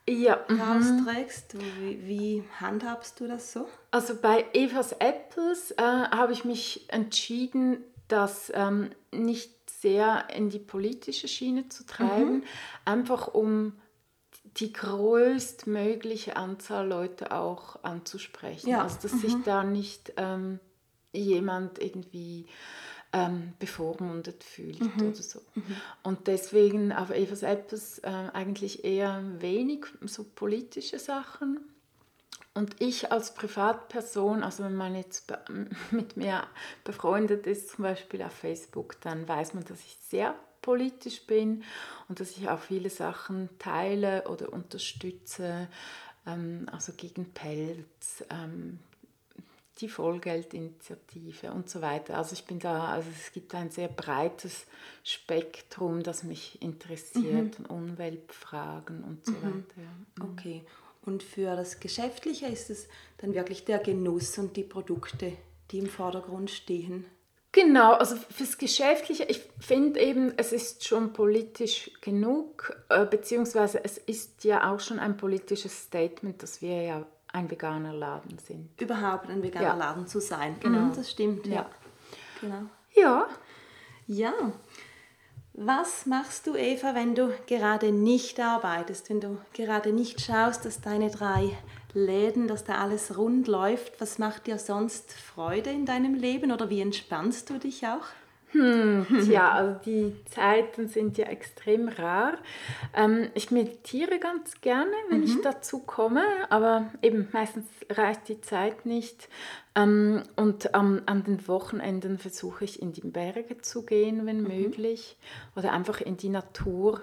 ja. 0.08 0.44
rausträgst. 0.48 1.54
Mhm. 1.54 1.60
Wie, 1.80 2.06
wie, 2.06 2.44
handhabst 2.58 3.20
du 3.20 3.28
das 3.28 3.52
so? 3.52 3.68
Also 3.90 4.14
bei 4.16 4.46
Evas 4.52 4.92
Apples 4.92 5.72
äh, 5.72 5.82
habe 5.82 6.32
ich 6.32 6.44
mich 6.44 6.86
entschieden, 6.88 7.84
das 8.08 8.50
ähm, 8.54 8.90
nicht 9.12 9.70
sehr 9.70 10.28
in 10.34 10.50
die 10.50 10.58
politische 10.58 11.28
Schiene 11.28 11.68
zu 11.68 11.86
treiben, 11.86 12.38
mhm. 12.38 12.44
einfach 12.84 13.28
um 13.28 13.74
die 14.56 14.72
größtmögliche 14.72 16.36
Anzahl 16.36 16.88
Leute 16.88 17.32
auch 17.32 17.82
anzusprechen. 17.84 18.68
Ja. 18.68 18.82
Also 18.82 18.98
dass 19.02 19.12
mhm. 19.12 19.18
sich 19.18 19.34
da 19.44 19.62
nicht 19.62 20.12
ähm, 20.16 20.58
jemand 21.12 21.78
irgendwie 21.80 22.46
ähm, 23.12 23.54
bevormundet 23.58 24.44
fühlt 24.44 24.80
mhm. 24.80 25.08
oder 25.08 25.22
so. 25.22 25.40
Mhm. 25.54 25.76
Und 26.02 26.26
deswegen 26.26 26.92
auf 26.92 27.10
Evas 27.10 27.42
Apples 27.42 27.98
äh, 28.00 28.08
eigentlich 28.08 28.84
eher 28.84 29.22
wenig 29.38 29.86
so 30.02 30.24
politische 30.24 30.98
Sachen. 30.98 31.60
Und 32.52 32.80
ich 32.80 33.12
als 33.12 33.34
Privatperson, 33.34 34.42
also 34.42 34.64
wenn 34.64 34.74
man 34.74 34.94
jetzt 34.94 35.32
mit 35.90 36.16
mir 36.16 36.46
befreundet 36.84 37.46
ist, 37.46 37.70
zum 37.70 37.84
Beispiel 37.84 38.22
auf 38.22 38.32
Facebook, 38.32 39.00
dann 39.00 39.26
weiß 39.26 39.54
man, 39.54 39.64
dass 39.64 39.80
ich 39.80 39.96
sehr 40.08 40.34
politisch 40.62 41.26
bin 41.26 41.64
und 42.08 42.20
dass 42.20 42.32
ich 42.32 42.48
auch 42.48 42.60
viele 42.60 42.90
Sachen 42.90 43.48
teile 43.58 44.28
oder 44.28 44.52
unterstütze, 44.52 45.68
ähm, 46.26 46.66
also 46.70 46.92
gegen 46.92 47.32
Pelz, 47.32 48.24
ähm, 48.30 48.78
die 49.80 49.88
Vollgeldinitiative 49.88 51.52
und 51.52 51.68
so 51.68 51.80
weiter. 51.80 52.16
Also 52.18 52.34
ich 52.34 52.44
bin 52.44 52.58
da, 52.58 52.86
also 52.86 53.08
es 53.18 53.32
gibt 53.32 53.54
ein 53.54 53.70
sehr 53.70 53.88
breites 53.88 54.66
Spektrum, 55.04 56.02
das 56.02 56.22
mich 56.22 56.60
interessiert, 56.62 57.58
mhm. 57.58 57.66
Umweltfragen 57.66 59.02
und 59.04 59.24
so 59.24 59.32
mhm. 59.32 59.42
weiter. 59.42 59.76
Ja. 59.76 60.24
Mhm. 60.24 60.30
Okay. 60.32 60.62
Und 61.02 61.22
für 61.22 61.56
das 61.56 61.80
Geschäftliche 61.80 62.46
ist 62.46 62.70
es 62.70 62.86
dann 63.18 63.34
wirklich 63.34 63.64
der 63.64 63.78
Genuss 63.78 64.36
und 64.38 64.56
die 64.56 64.64
Produkte, 64.64 65.32
die 65.70 65.78
im 65.78 65.86
Vordergrund 65.86 66.50
stehen. 66.50 67.06
Genau, 67.52 67.94
also 67.94 68.14
fürs 68.14 68.58
Geschäftliche, 68.58 69.24
ich 69.24 69.40
finde 69.58 69.98
eben, 69.98 70.32
es 70.36 70.52
ist 70.52 70.86
schon 70.86 71.12
politisch 71.12 71.90
genug, 72.00 72.76
äh, 72.90 73.04
beziehungsweise 73.04 73.82
es 73.82 73.98
ist 73.98 74.44
ja 74.44 74.70
auch 74.72 74.78
schon 74.78 75.00
ein 75.00 75.16
politisches 75.16 75.82
Statement, 75.82 76.44
das 76.44 76.62
wir 76.62 76.82
ja 76.82 77.06
ein 77.32 77.50
veganer 77.50 77.92
Laden 77.92 78.38
sind. 78.38 78.80
Überhaupt 78.80 79.28
ein 79.28 79.42
veganer 79.42 79.66
ja. 79.66 79.74
Laden 79.74 80.06
zu 80.06 80.20
sein. 80.20 80.56
Genau, 80.60 80.80
mhm. 80.80 80.94
das 80.94 81.10
stimmt. 81.10 81.46
Ja. 81.46 81.54
ja. 81.54 81.70
Genau. 82.40 82.62
Ja. 82.94 83.26
Ja. 84.06 84.32
Was 85.52 86.06
machst 86.06 86.46
du, 86.46 86.56
Eva, 86.56 86.94
wenn 86.94 87.14
du 87.14 87.32
gerade 87.46 87.92
nicht 87.92 88.40
arbeitest, 88.40 89.10
wenn 89.10 89.20
du 89.20 89.38
gerade 89.52 89.92
nicht 89.92 90.20
schaust, 90.20 90.64
dass 90.64 90.80
deine 90.80 91.10
drei 91.10 91.56
Läden, 91.92 92.48
dass 92.48 92.64
da 92.64 92.76
alles 92.76 93.18
rund 93.18 93.46
läuft? 93.46 94.00
Was 94.00 94.18
macht 94.18 94.46
dir 94.46 94.58
sonst 94.58 95.12
Freude 95.12 95.70
in 95.70 95.86
deinem 95.86 96.14
Leben 96.14 96.50
oder 96.50 96.70
wie 96.70 96.80
entspannst 96.80 97.50
du 97.50 97.58
dich 97.58 97.86
auch? 97.86 98.06
Hm, 98.52 99.06
tja, 99.24 99.52
also 99.52 99.80
die 99.84 100.16
Zeiten 100.24 100.88
sind 100.88 101.16
ja 101.18 101.26
extrem 101.26 101.88
rar. 101.88 102.38
Ähm, 102.94 103.28
ich 103.34 103.50
meditiere 103.50 104.18
ganz 104.18 104.60
gerne, 104.60 104.92
wenn 105.08 105.20
mhm. 105.20 105.24
ich 105.24 105.40
dazu 105.42 105.80
komme, 105.80 106.22
aber 106.48 106.90
eben 107.02 107.28
meistens 107.32 107.66
reicht 107.88 108.28
die 108.28 108.40
Zeit 108.40 108.86
nicht. 108.86 109.28
Ähm, 109.76 110.22
und 110.36 110.70
ähm, 110.74 111.02
an 111.06 111.22
den 111.24 111.46
Wochenenden 111.46 112.18
versuche 112.18 112.64
ich 112.64 112.82
in 112.82 112.92
die 112.92 113.02
Berge 113.02 113.58
zu 113.58 113.84
gehen, 113.84 114.26
wenn 114.26 114.42
mhm. 114.42 114.48
möglich, 114.48 115.16
oder 115.54 115.72
einfach 115.72 116.00
in 116.00 116.16
die 116.16 116.28
Natur 116.28 117.02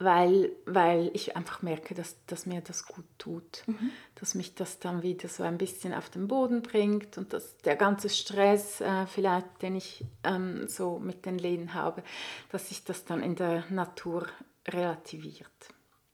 weil, 0.00 0.50
weil 0.64 1.10
ich 1.12 1.36
einfach 1.36 1.60
merke, 1.60 1.94
dass, 1.94 2.16
dass 2.24 2.46
mir 2.46 2.62
das 2.62 2.86
gut 2.86 3.04
tut, 3.18 3.62
mhm. 3.66 3.90
dass 4.14 4.34
mich 4.34 4.54
das 4.54 4.78
dann 4.78 5.02
wieder 5.02 5.28
so 5.28 5.42
ein 5.42 5.58
bisschen 5.58 5.92
auf 5.92 6.08
den 6.08 6.26
Boden 6.26 6.62
bringt 6.62 7.18
und 7.18 7.34
dass 7.34 7.58
der 7.58 7.76
ganze 7.76 8.08
Stress 8.08 8.80
äh, 8.80 9.06
vielleicht, 9.06 9.60
den 9.60 9.76
ich 9.76 10.04
ähm, 10.24 10.66
so 10.68 10.98
mit 10.98 11.26
den 11.26 11.38
Läden 11.38 11.74
habe, 11.74 12.02
dass 12.50 12.70
sich 12.70 12.82
das 12.82 13.04
dann 13.04 13.22
in 13.22 13.36
der 13.36 13.64
Natur 13.68 14.26
relativiert. 14.66 15.46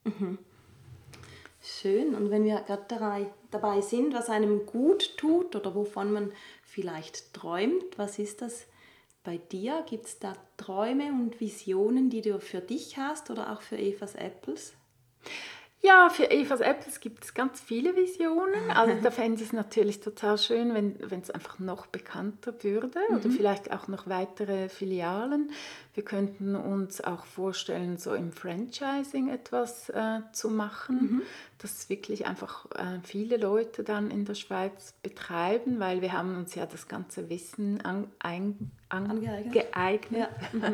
Mhm. 0.03 0.39
Schön. 1.63 2.17
Und 2.17 2.31
wenn 2.31 2.45
wir 2.45 2.61
gerade 2.63 3.31
dabei 3.53 3.81
sind, 3.81 4.15
was 4.15 4.29
einem 4.31 4.67
gut 4.67 5.17
tut 5.17 5.55
oder 5.55 5.77
wovon 5.77 6.13
man 6.13 6.33
vielleicht 6.65 7.33
träumt, 7.35 7.97
was 7.97 8.19
ist 8.19 8.43
das 8.43 8.67
bei 9.27 9.37
dir? 9.37 9.85
Gibt 9.87 10.07
es 10.07 10.19
da 10.19 10.33
Träume 10.57 11.13
und 11.13 11.41
Visionen, 11.41 12.09
die 12.09 12.23
du 12.23 12.41
für 12.41 12.61
dich 12.61 12.97
hast 12.97 13.29
oder 13.31 13.53
auch 13.53 13.61
für 13.61 13.77
Evas 13.77 14.15
Apples? 14.15 14.75
Ja, 15.87 16.11
für 16.11 16.33
Evas 16.33 16.61
Apples 16.61 16.99
gibt 16.99 17.23
es 17.23 17.33
ganz 17.33 17.61
viele 17.61 17.95
Visionen. 17.95 18.73
Also 18.73 19.01
da 19.01 19.13
fände 19.13 19.41
ich 19.41 19.47
es 19.47 19.53
natürlich 19.53 20.01
total 20.01 20.37
schön, 20.37 20.75
wenn 20.75 21.21
es 21.21 21.31
einfach 21.31 21.61
noch 21.61 21.87
bekannter 21.87 22.53
würde 22.65 22.99
mhm. 23.09 23.17
oder 23.17 23.31
vielleicht 23.31 23.71
auch 23.71 23.87
noch 23.87 24.09
weitere 24.09 24.69
Filialen. 24.69 25.53
Wir 25.95 26.05
könnten 26.05 26.57
uns 26.57 27.01
auch 27.01 27.25
vorstellen, 27.25 27.99
so 27.99 28.15
im 28.15 28.33
Franchising 28.33 29.29
etwas 29.29 29.89
äh, 29.91 30.23
zu 30.33 30.51
machen, 30.51 30.97
mhm. 30.97 31.23
dass 31.59 31.89
wirklich 31.89 32.27
einfach 32.27 32.67
äh, 32.73 32.99
viele 33.05 33.37
Leute 33.37 33.85
dann 33.85 34.11
in 34.11 34.25
der 34.25 34.35
Schweiz 34.35 34.93
betreiben, 35.05 35.79
weil 35.79 36.03
wir 36.03 36.13
haben 36.13 36.37
uns 36.37 36.57
ja 36.57 36.67
das 36.67 36.89
ganze 36.89 37.31
Wissen 37.31 37.81
an, 37.83 38.09
ein, 38.19 38.73
an, 38.89 39.09
angeeignet, 39.09 39.53
geeignet 39.53 40.29
ja. 40.61 40.73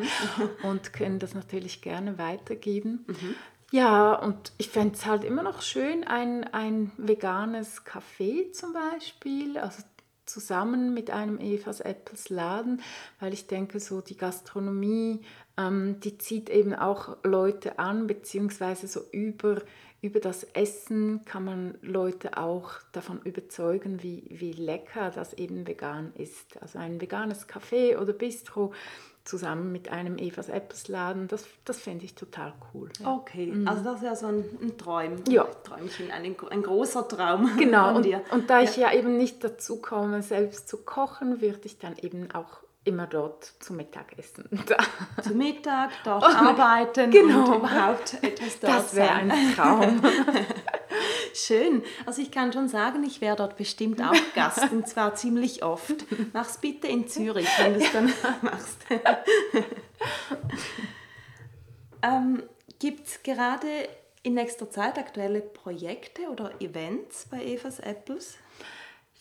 und 0.69 0.91
können 0.91 1.19
das 1.19 1.35
natürlich 1.35 1.83
gerne 1.83 2.17
weitergeben. 2.17 3.05
Mhm. 3.07 3.35
Ja, 3.73 4.13
und 4.13 4.53
ich 4.59 4.69
fände 4.69 4.93
es 4.93 5.07
halt 5.07 5.23
immer 5.23 5.41
noch 5.41 5.63
schön, 5.63 6.03
ein, 6.03 6.43
ein 6.43 6.91
veganes 6.97 7.83
Café 7.83 8.51
zum 8.51 8.71
Beispiel, 8.71 9.57
also 9.57 9.81
zusammen 10.27 10.93
mit 10.93 11.09
einem 11.09 11.39
Evas 11.39 11.79
Apples 11.81 12.29
Laden, 12.29 12.83
weil 13.19 13.33
ich 13.33 13.47
denke, 13.47 13.79
so 13.79 14.01
die 14.01 14.15
Gastronomie, 14.15 15.21
ähm, 15.57 15.99
die 16.01 16.19
zieht 16.19 16.51
eben 16.51 16.75
auch 16.75 17.17
Leute 17.23 17.79
an, 17.79 18.05
beziehungsweise 18.05 18.87
so 18.87 19.01
über, 19.11 19.63
über 20.03 20.19
das 20.19 20.43
Essen 20.43 21.25
kann 21.25 21.43
man 21.43 21.75
Leute 21.81 22.37
auch 22.37 22.73
davon 22.91 23.23
überzeugen, 23.23 24.03
wie, 24.03 24.23
wie 24.29 24.51
lecker 24.51 25.09
das 25.09 25.33
eben 25.33 25.65
vegan 25.65 26.13
ist. 26.15 26.61
Also 26.61 26.77
ein 26.77 27.01
veganes 27.01 27.49
Café 27.49 27.97
oder 27.97 28.13
Bistro 28.13 28.71
zusammen 29.23 29.71
mit 29.71 29.89
einem 29.89 30.17
Evas 30.17 30.49
Apples 30.49 30.87
Laden. 30.87 31.27
Das, 31.27 31.45
das 31.65 31.79
fände 31.79 32.05
ich 32.05 32.15
total 32.15 32.53
cool. 32.73 32.89
Ja. 32.99 33.13
Okay, 33.13 33.47
mhm. 33.47 33.67
also 33.67 33.83
das 33.83 34.01
wäre 34.01 34.15
so 34.15 34.27
ein, 34.27 34.45
ein 34.61 34.77
Traum. 34.77 35.23
Ja. 35.29 35.45
Träumchen, 35.63 36.11
ein, 36.11 36.35
ein 36.49 36.63
großer 36.63 37.07
Traum. 37.07 37.51
Genau, 37.57 37.95
und, 37.95 38.05
und, 38.31 38.49
da 38.49 38.61
ich 38.61 38.75
ja. 38.75 38.91
ja 38.91 38.99
eben 38.99 39.17
nicht 39.17 39.43
dazu 39.43 39.77
komme, 39.77 40.21
selbst 40.21 40.67
zu 40.67 40.77
kochen, 40.77 41.41
würde 41.41 41.61
ich 41.63 41.79
dann 41.79 41.95
eben 41.97 42.29
auch 42.31 42.63
immer 42.85 43.07
dort 43.07 43.53
zum 43.59 43.77
Mittagessen. 43.77 44.49
Zu 45.21 45.33
Mittag, 45.33 45.91
dort 46.03 46.25
und, 46.25 46.35
arbeiten 46.35 47.11
genau. 47.11 47.51
und 47.51 47.57
überhaupt 47.59 48.15
etwas 48.21 48.59
dort 48.59 48.73
Das 48.73 48.95
wäre 48.95 49.11
ein 49.11 49.53
Traum. 49.55 50.01
Schön. 51.33 51.83
Also 52.05 52.21
ich 52.21 52.31
kann 52.31 52.53
schon 52.53 52.67
sagen, 52.67 53.03
ich 53.03 53.21
wäre 53.21 53.35
dort 53.35 53.57
bestimmt 53.57 54.01
auch 54.01 54.13
Gast 54.35 54.71
und 54.71 54.87
zwar 54.87 55.15
ziemlich 55.15 55.63
oft. 55.63 56.05
Mach's 56.33 56.57
bitte 56.57 56.87
in 56.87 57.07
Zürich, 57.07 57.47
wenn 57.57 57.73
du 57.73 57.79
es 57.79 57.91
dann 57.91 58.13
machst. 58.41 58.77
ähm, 62.01 62.43
Gibt 62.79 63.07
es 63.07 63.23
gerade 63.23 63.67
in 64.23 64.35
nächster 64.35 64.69
Zeit 64.69 64.97
aktuelle 64.97 65.41
Projekte 65.41 66.23
oder 66.29 66.51
Events 66.61 67.27
bei 67.31 67.43
Evas 67.43 67.79
Apples? 67.79 68.37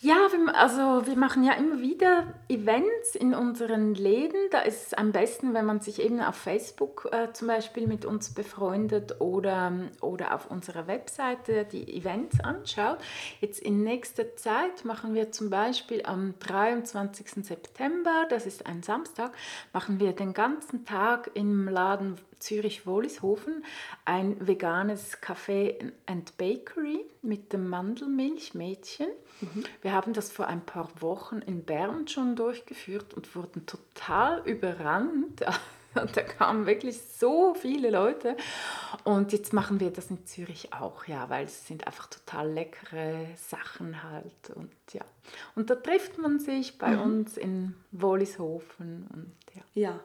Ja, 0.04 0.16
wir, 0.32 0.56
also 0.56 1.06
wir 1.06 1.16
machen 1.16 1.44
ja 1.44 1.52
immer 1.52 1.80
wieder 1.80 2.34
Events 2.48 3.14
in 3.14 3.34
unseren 3.34 3.94
Läden. 3.94 4.50
Da 4.50 4.62
ist 4.62 4.86
es 4.88 4.94
am 4.94 5.12
besten, 5.12 5.54
wenn 5.54 5.64
man 5.64 5.78
sich 5.78 6.02
eben 6.02 6.20
auf 6.20 6.34
Facebook 6.34 7.08
äh, 7.12 7.32
zum 7.32 7.46
Beispiel 7.46 7.86
mit 7.86 8.04
uns 8.04 8.34
befreundet 8.34 9.20
oder, 9.20 9.72
oder 10.00 10.34
auf 10.34 10.50
unserer 10.50 10.88
Webseite 10.88 11.64
die 11.70 11.96
Events 11.96 12.40
anschaut. 12.40 12.98
Jetzt 13.40 13.60
in 13.60 13.84
nächster 13.84 14.34
Zeit 14.34 14.84
machen 14.84 15.14
wir 15.14 15.30
zum 15.30 15.50
Beispiel 15.50 16.02
am 16.04 16.34
23. 16.40 17.44
September, 17.46 18.26
das 18.28 18.44
ist 18.44 18.66
ein 18.66 18.82
Samstag, 18.82 19.30
machen 19.72 20.00
wir 20.00 20.14
den 20.14 20.34
ganzen 20.34 20.84
Tag 20.84 21.30
im 21.34 21.68
Laden 21.68 22.16
Zürich-Wollishofen 22.42 23.64
ein 24.04 24.36
veganes 24.46 25.22
Café 25.22 25.92
and 26.06 26.36
Bakery 26.36 27.04
mit 27.22 27.52
dem 27.52 27.68
Mandelmilchmädchen. 27.68 29.08
Mhm. 29.40 29.64
Wir 29.80 29.92
haben 29.92 30.12
das 30.12 30.30
vor 30.30 30.48
ein 30.48 30.64
paar 30.64 30.88
Wochen 31.00 31.38
in 31.38 31.64
Bern 31.64 32.08
schon 32.08 32.36
durchgeführt 32.36 33.14
und 33.14 33.34
wurden 33.36 33.64
total 33.66 34.42
überrannt. 34.44 35.44
Und 35.94 36.16
da 36.16 36.22
kamen 36.22 36.66
wirklich 36.66 37.00
so 37.02 37.54
viele 37.54 37.90
Leute. 37.90 38.36
Und 39.04 39.32
jetzt 39.32 39.52
machen 39.52 39.80
wir 39.80 39.90
das 39.90 40.10
in 40.10 40.26
Zürich 40.26 40.72
auch, 40.72 41.06
ja, 41.06 41.30
weil 41.30 41.44
es 41.44 41.66
sind 41.66 41.86
einfach 41.86 42.08
total 42.08 42.50
leckere 42.50 43.26
Sachen 43.36 44.02
halt. 44.02 44.50
Und 44.54 44.72
ja. 44.92 45.04
Und 45.54 45.70
da 45.70 45.76
trifft 45.76 46.18
man 46.18 46.38
sich 46.38 46.78
bei 46.78 46.96
mhm. 46.96 47.02
uns 47.02 47.36
in 47.36 47.74
Wollishofen. 47.92 49.06
Und, 49.12 49.32
ja. 49.54 49.62
ja, 49.74 50.00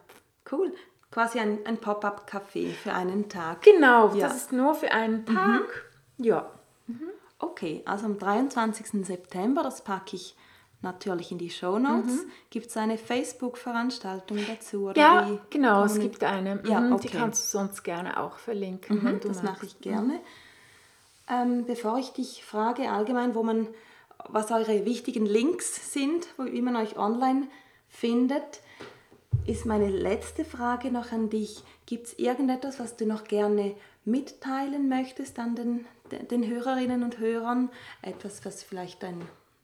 cool. 0.52 0.72
Quasi 1.10 1.38
ein, 1.38 1.60
ein 1.64 1.78
Pop-up-Café 1.78 2.72
für 2.72 2.92
einen 2.92 3.28
Tag. 3.28 3.62
Genau, 3.62 4.14
ja. 4.14 4.28
das 4.28 4.36
ist 4.36 4.52
nur 4.52 4.74
für 4.74 4.92
einen 4.92 5.20
mhm. 5.20 5.26
Tag. 5.26 5.88
Mhm. 6.18 6.24
Ja. 6.24 6.50
Mhm. 6.86 7.08
Okay, 7.38 7.82
also 7.86 8.06
am 8.06 8.18
23. 8.18 9.06
September, 9.06 9.62
das 9.62 9.82
packe 9.82 10.16
ich 10.16 10.36
natürlich 10.82 11.32
in 11.32 11.38
die 11.38 11.50
Show 11.50 11.78
Notes. 11.78 12.24
Mhm. 12.24 12.30
Gibt 12.50 12.66
es 12.66 12.76
eine 12.76 12.98
Facebook-Veranstaltung 12.98 14.38
dazu? 14.46 14.92
ja, 14.94 15.28
wie? 15.28 15.40
genau, 15.50 15.84
es 15.84 15.98
gibt 15.98 16.22
eine. 16.24 16.62
Ja, 16.66 16.80
mhm, 16.80 16.92
okay. 16.92 17.08
Die 17.08 17.16
kannst 17.16 17.44
du 17.44 17.58
sonst 17.58 17.82
gerne 17.82 18.20
auch 18.20 18.38
verlinken. 18.38 19.02
Mhm, 19.02 19.20
das 19.20 19.42
mache 19.42 19.66
ich 19.66 19.80
gerne. 19.80 20.20
Ähm, 21.28 21.64
bevor 21.66 21.98
ich 21.98 22.10
dich 22.12 22.44
frage 22.44 22.90
allgemein, 22.90 23.34
wo 23.34 23.42
man, 23.42 23.68
was 24.28 24.50
eure 24.50 24.84
wichtigen 24.84 25.26
Links 25.26 25.92
sind, 25.92 26.26
wie 26.38 26.62
man 26.62 26.76
euch 26.76 26.96
online 26.96 27.48
findet, 27.88 28.60
ist 29.48 29.64
meine 29.64 29.88
letzte 29.88 30.44
Frage 30.44 30.90
noch 30.90 31.10
an 31.10 31.30
dich. 31.30 31.62
Gibt 31.86 32.08
es 32.08 32.18
irgendetwas, 32.18 32.78
was 32.78 32.96
du 32.96 33.06
noch 33.06 33.24
gerne 33.24 33.74
mitteilen 34.04 34.88
möchtest 34.88 35.38
an 35.38 35.56
den, 35.56 35.86
den 36.30 36.46
Hörerinnen 36.46 37.02
und 37.02 37.18
Hörern? 37.18 37.70
Etwas, 38.02 38.44
was 38.44 38.62
vielleicht 38.62 39.02
dein, 39.02 39.22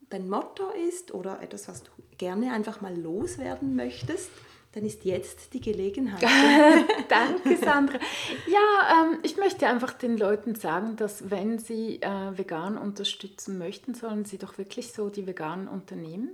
dein 0.09 0.29
Motto 0.29 0.71
ist 0.89 1.13
oder 1.13 1.43
etwas, 1.43 1.69
was 1.69 1.83
du 1.83 1.91
gerne 2.17 2.53
einfach 2.55 2.81
mal 2.81 2.97
loswerden 2.97 3.77
möchtest? 3.77 4.31
Dann 4.73 4.87
ist 4.87 5.05
jetzt 5.05 5.53
die 5.53 5.61
Gelegenheit. 5.61 6.23
Danke, 7.09 7.57
Sandra. 7.63 7.99
Ja, 8.47 9.03
ähm, 9.03 9.19
ich 9.23 9.37
möchte 9.37 9.69
einfach 9.69 9.93
den 9.93 10.17
Leuten 10.17 10.55
sagen, 10.55 10.97
dass 10.97 11.31
wenn 11.31 11.59
sie 11.59 12.01
äh, 12.01 12.39
vegan 12.39 12.79
unterstützen 12.79 13.59
möchten, 13.59 13.95
sollen 13.95 14.25
sie 14.25 14.39
doch 14.39 14.57
wirklich 14.57 14.93
so 14.95 15.11
die 15.11 15.27
veganen 15.27 15.69
Unternehmen 15.69 16.31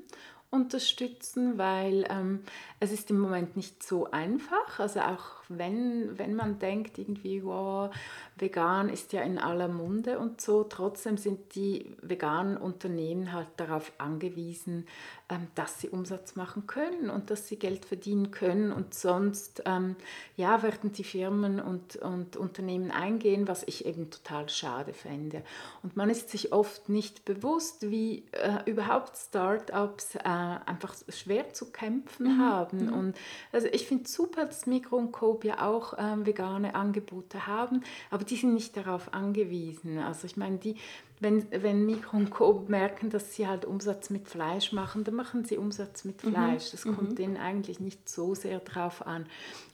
unterstützen, 0.51 1.59
weil 1.59 2.07
ähm, 2.11 2.41
es 2.83 2.93
ist 2.93 3.11
im 3.11 3.21
Moment 3.21 3.57
nicht 3.57 3.83
so 3.83 4.11
einfach. 4.11 4.81
Also 4.81 5.01
auch 5.01 5.41
wenn, 5.51 6.17
wenn 6.19 6.35
man 6.35 6.59
denkt, 6.59 6.97
irgendwie, 6.97 7.45
wow, 7.45 7.95
vegan 8.37 8.89
ist 8.89 9.13
ja 9.13 9.21
in 9.21 9.39
aller 9.39 9.69
Munde 9.69 10.19
und 10.19 10.41
so, 10.41 10.65
trotzdem 10.65 11.19
sind 11.19 11.55
die 11.55 11.95
veganen 12.01 12.57
Unternehmen 12.57 13.33
halt 13.33 13.49
darauf 13.59 13.93
angewiesen, 13.99 14.87
ähm, 15.29 15.49
dass 15.57 15.81
sie 15.81 15.91
Umsatz 15.91 16.37
machen 16.37 16.67
können 16.67 17.11
und 17.11 17.31
dass 17.31 17.49
sie 17.49 17.59
Geld 17.59 17.85
verdienen 17.85 18.31
können 18.31 18.73
und 18.73 18.95
sonst 18.95 19.63
ähm, 19.67 19.97
ja, 20.37 20.63
werden 20.63 20.93
die 20.93 21.05
Firmen 21.05 21.61
und, 21.61 21.97
und 21.97 22.37
Unternehmen 22.37 22.91
eingehen, 22.91 23.47
was 23.47 23.63
ich 23.67 23.85
eben 23.85 24.11
total 24.11 24.49
schade 24.49 24.95
fände. 24.95 25.43
Und 25.83 25.97
man 25.97 26.09
ist 26.09 26.31
sich 26.31 26.53
oft 26.53 26.89
nicht 26.89 27.25
bewusst, 27.25 27.91
wie 27.91 28.25
äh, 28.33 28.71
überhaupt 28.71 29.17
Startups 29.17 30.15
äh, 30.15 30.21
einfach 30.25 30.95
schwer 31.09 31.53
zu 31.53 31.71
kämpfen 31.73 32.37
mhm. 32.37 32.41
haben. 32.41 32.70
Mhm. 32.73 32.93
Und 32.93 33.17
also 33.53 33.69
ich 33.73 33.87
finde 33.87 34.09
super, 34.09 34.47
dass 34.47 34.67
Mikro 34.67 34.97
und 34.97 35.13
Coop 35.13 35.45
ja 35.45 35.67
auch 35.67 35.95
ähm, 35.99 36.27
vegane 36.27 36.75
Angebote 36.75 37.47
haben, 37.47 37.83
aber 38.11 38.25
die 38.25 38.37
sind 38.37 38.55
nicht 38.55 38.77
darauf 38.77 39.13
angewiesen. 39.15 39.99
Also 39.99 40.27
ich 40.27 40.37
meine, 40.37 40.59
die, 40.59 40.77
wenn, 41.21 41.47
wenn 41.51 41.85
Mikro 41.87 42.17
und 42.17 42.31
Coop 42.31 42.69
merken, 42.69 43.11
dass 43.11 43.35
sie 43.35 43.47
halt 43.47 43.65
Umsatz 43.65 44.11
mit 44.11 44.29
Fleisch 44.29 44.73
machen, 44.73 45.05
dann 45.05 45.15
machen 45.15 45.45
sie 45.45 45.59
Umsatz 45.59 46.05
mit 46.05 46.25
mhm. 46.25 46.31
Fleisch. 46.31 46.71
Das 46.71 46.85
mhm. 46.85 46.97
kommt 46.97 47.19
denen 47.19 47.37
eigentlich 47.37 47.81
nicht 47.81 48.09
so 48.09 48.35
sehr 48.35 48.61
drauf 48.61 49.07
an. 49.07 49.27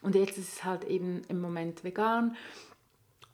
Und 0.03 0.15
jetzt 0.15 0.39
ist 0.39 0.55
es 0.55 0.65
halt 0.65 0.85
eben 0.85 1.23
im 1.29 1.41
Moment 1.41 1.85
vegan. 1.85 2.37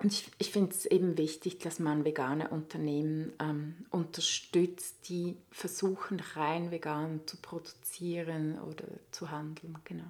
Und 0.02 0.12
ich, 0.12 0.30
ich 0.38 0.50
finde 0.50 0.72
es 0.72 0.84
eben 0.86 1.16
wichtig, 1.16 1.58
dass 1.58 1.78
man 1.78 2.04
vegane 2.04 2.48
Unternehmen 2.48 3.32
ähm, 3.40 3.86
unterstützt, 3.90 5.08
die 5.08 5.36
versuchen, 5.50 6.20
rein 6.34 6.70
vegan 6.72 7.20
zu 7.26 7.36
produzieren 7.36 8.58
oder 8.58 8.84
zu 9.12 9.30
handeln. 9.30 9.78
Genau. 9.84 10.04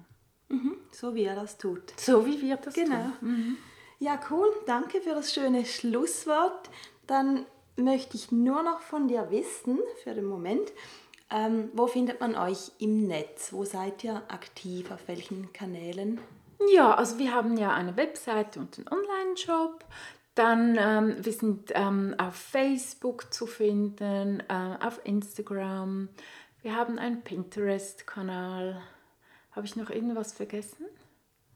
Mhm, 0.49 0.77
so 0.91 1.13
wie 1.13 1.23
er 1.23 1.35
das 1.35 1.57
tut. 1.57 1.93
So 1.99 2.25
wie 2.25 2.41
wir 2.41 2.57
das 2.57 2.73
genau. 2.73 3.11
tun. 3.19 3.29
Mhm. 3.29 3.57
Ja, 3.99 4.19
cool. 4.31 4.47
Danke 4.65 4.99
für 5.01 5.13
das 5.13 5.31
schöne 5.33 5.63
Schlusswort. 5.65 6.69
Dann 7.05 7.45
möchte 7.75 8.17
ich 8.17 8.31
nur 8.31 8.63
noch 8.63 8.81
von 8.81 9.07
dir 9.07 9.29
wissen, 9.29 9.79
für 10.03 10.13
den 10.13 10.25
Moment, 10.25 10.71
ähm, 11.29 11.69
wo 11.73 11.87
findet 11.87 12.19
man 12.19 12.35
euch 12.35 12.71
im 12.79 13.07
Netz? 13.07 13.53
Wo 13.53 13.63
seid 13.63 14.03
ihr 14.03 14.23
aktiv? 14.27 14.91
Auf 14.91 15.07
welchen 15.07 15.53
Kanälen? 15.53 16.19
Ja, 16.71 16.95
also 16.95 17.17
wir 17.19 17.33
haben 17.33 17.57
ja 17.57 17.71
eine 17.73 17.95
Webseite 17.97 18.59
und 18.59 18.77
einen 18.77 18.87
Online-Shop. 18.87 19.83
Dann, 20.35 20.77
ähm, 20.79 21.15
wir 21.23 21.33
sind 21.33 21.71
ähm, 21.75 22.15
auf 22.17 22.35
Facebook 22.35 23.31
zu 23.33 23.45
finden, 23.45 24.41
äh, 24.49 24.77
auf 24.85 24.99
Instagram. 25.03 26.09
Wir 26.63 26.75
haben 26.75 26.97
einen 26.97 27.21
Pinterest-Kanal. 27.21 28.81
Habe 29.51 29.65
ich 29.67 29.75
noch 29.75 29.89
irgendwas 29.91 30.33
vergessen? 30.33 30.85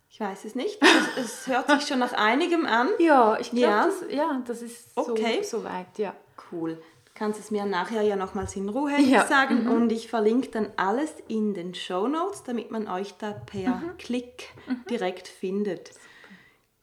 Ich 0.09 0.19
weiß 0.19 0.45
es 0.45 0.55
nicht. 0.55 0.79
Es, 1.17 1.25
es 1.25 1.47
hört 1.47 1.69
sich 1.69 1.87
schon 1.87 1.99
nach 1.99 2.13
einigem 2.13 2.65
an. 2.65 2.89
Ja, 2.99 3.37
ich 3.39 3.49
glaube, 3.49 3.61
Ja. 3.61 3.85
das, 3.85 3.95
ja, 4.11 4.41
das 4.45 4.61
ist 4.61 4.93
so, 4.95 5.11
Okay. 5.11 5.41
so 5.43 5.63
weit, 5.63 5.97
ja. 5.97 6.13
Cool. 6.51 6.81
Kannst 7.17 7.39
es 7.39 7.49
mir 7.49 7.65
nachher 7.65 8.03
ja 8.03 8.15
nochmals 8.15 8.55
in 8.55 8.69
Ruhe 8.69 9.01
Ja. 9.01 9.25
sagen 9.27 9.67
und 9.67 9.91
ich 9.91 10.07
verlinke 10.07 10.49
dann 10.49 10.71
alles 10.75 11.11
in 11.27 11.55
den 11.55 11.73
Show 11.73 12.07
Notes, 12.07 12.43
damit 12.43 12.69
man 12.69 12.87
euch 12.87 13.15
da 13.17 13.31
per 13.31 13.81
Klick 13.97 14.49
direkt 14.87 15.27
findet. 15.27 15.93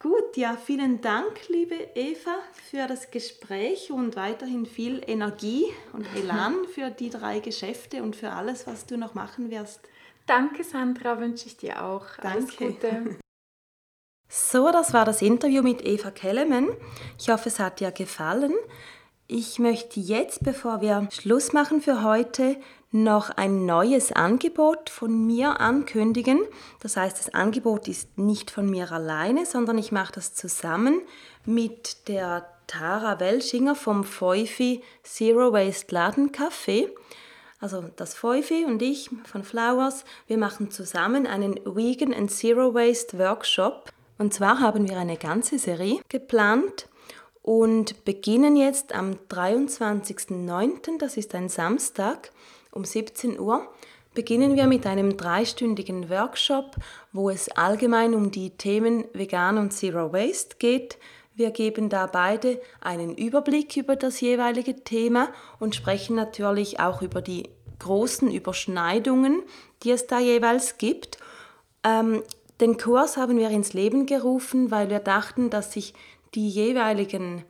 Gut, 0.01 0.37
ja, 0.37 0.57
vielen 0.57 1.01
Dank, 1.01 1.49
liebe 1.49 1.77
Eva, 1.95 2.35
für 2.69 2.89
das 2.89 3.13
Gespräch 3.13 3.93
und 3.93 4.17
weiterhin 4.17 4.67
viel 4.67 5.03
Energie 5.07 5.67
und 5.93 6.05
Elan 6.17 6.65
für 6.75 6.91
die 6.91 7.11
drei 7.11 7.39
Geschäfte 7.39 8.03
und 8.03 8.17
für 8.17 8.31
alles, 8.31 8.67
was 8.67 8.87
du 8.87 8.99
noch 8.99 9.15
machen 9.15 9.53
wirst. 9.53 9.83
Danke, 10.27 10.65
Sandra, 10.65 11.21
wünsche 11.21 11.47
ich 11.47 11.59
dir 11.59 11.85
auch. 11.85 12.07
Alles 12.19 12.57
Danke. 12.57 12.73
Gute. 12.73 13.17
So, 14.27 14.73
das 14.73 14.93
war 14.93 15.05
das 15.05 15.23
Interview 15.23 15.63
mit 15.63 15.85
Eva 15.87 16.11
Kellemann. 16.11 16.71
Ich 17.21 17.29
hoffe, 17.29 17.51
es 17.51 17.61
hat 17.61 17.79
dir 17.79 17.93
gefallen. 17.93 18.53
Ich 19.27 19.59
möchte 19.59 20.01
jetzt, 20.01 20.45
bevor 20.45 20.83
wir 20.83 21.09
Schluss 21.11 21.55
machen 21.55 21.81
für 21.81 22.03
heute, 22.03 22.57
noch 22.91 23.31
ein 23.31 23.65
neues 23.65 24.13
Angebot 24.13 24.91
von 24.91 25.27
mir 25.27 25.61
ankündigen. 25.61 26.41
Das 26.81 26.99
heißt, 26.99 27.19
das 27.19 27.33
Angebot 27.33 27.89
ist 27.89 28.19
nicht 28.19 28.51
von 28.51 28.69
mir 28.69 28.93
alleine, 28.93 29.47
sondern 29.47 29.79
ich 29.79 29.93
mache 29.93 30.13
das 30.13 30.35
zusammen 30.35 31.01
mit 31.47 32.07
der 32.09 32.47
Tara 32.67 33.19
Welschinger 33.19 33.75
vom 33.75 34.05
Feufi 34.05 34.83
Zero 35.03 35.55
Waste 35.55 35.95
Laden 35.95 36.31
Café. 36.31 36.91
Also 37.61 37.83
das 37.97 38.13
Feufi 38.15 38.67
und 38.67 38.83
ich 38.83 39.09
von 39.25 39.43
Flowers, 39.43 40.05
wir 40.27 40.37
machen 40.37 40.71
zusammen 40.71 41.27
einen 41.27 41.55
Vegan 41.65 42.13
and 42.13 42.31
Zero 42.31 42.75
Waste 42.75 43.19
Workshop. 43.19 43.91
Und 44.19 44.35
zwar 44.35 44.61
haben 44.61 44.87
wir 44.87 44.99
eine 44.99 45.17
ganze 45.17 45.59
Serie 45.59 46.01
geplant 46.11 46.89
und 47.45 48.07
beginnen 48.07 48.57
jetzt 48.57 48.95
am 48.95 49.19
23.09., 49.29 50.97
das 50.99 51.19
ist 51.19 51.35
ein 51.35 51.51
Samstag, 51.51 52.33
um 52.73 52.87
17 52.87 53.39
Uhr, 53.39 53.69
beginnen 54.15 54.57
wir 54.57 54.67
mit 54.67 54.87
einem 54.87 55.19
dreistündigen 55.19 56.09
Workshop, 56.09 56.77
wo 57.13 57.29
es 57.29 57.51
allgemein 57.51 58.15
um 58.15 58.31
die 58.31 58.49
Themen 58.57 59.05
Vegan 59.13 59.59
und 59.59 59.73
Zero 59.73 60.11
Waste 60.15 60.57
geht. 60.59 60.97
Wir 61.35 61.51
geben 61.51 61.91
da 61.91 62.07
beide 62.07 62.63
einen 62.81 63.15
Überblick 63.15 63.77
über 63.77 63.95
das 63.95 64.23
jeweilige 64.23 64.83
Thema 64.83 65.29
und 65.61 65.75
sprechen 65.75 66.17
natürlich 66.17 66.81
auch 66.81 67.03
über 67.03 67.21
die 67.21 67.51
großen 67.79 68.33
Überschneidungen, 68.33 69.43
die 69.83 69.91
es 69.91 70.07
da 70.07 70.19
jeweils 70.19 70.79
gibt. 70.79 71.19
Ähm, 71.83 72.23
den 72.61 72.79
Kurs 72.79 73.19
haben 73.19 73.37
wir 73.37 73.51
ins 73.51 73.75
Leben 73.75 74.07
gerufen, 74.07 74.71
weil 74.71 74.89
wir 74.89 75.01
dachten, 75.01 75.51
dass 75.51 75.73
sich 75.73 75.93
die 76.35 76.49
jeweiligen, 76.49 77.45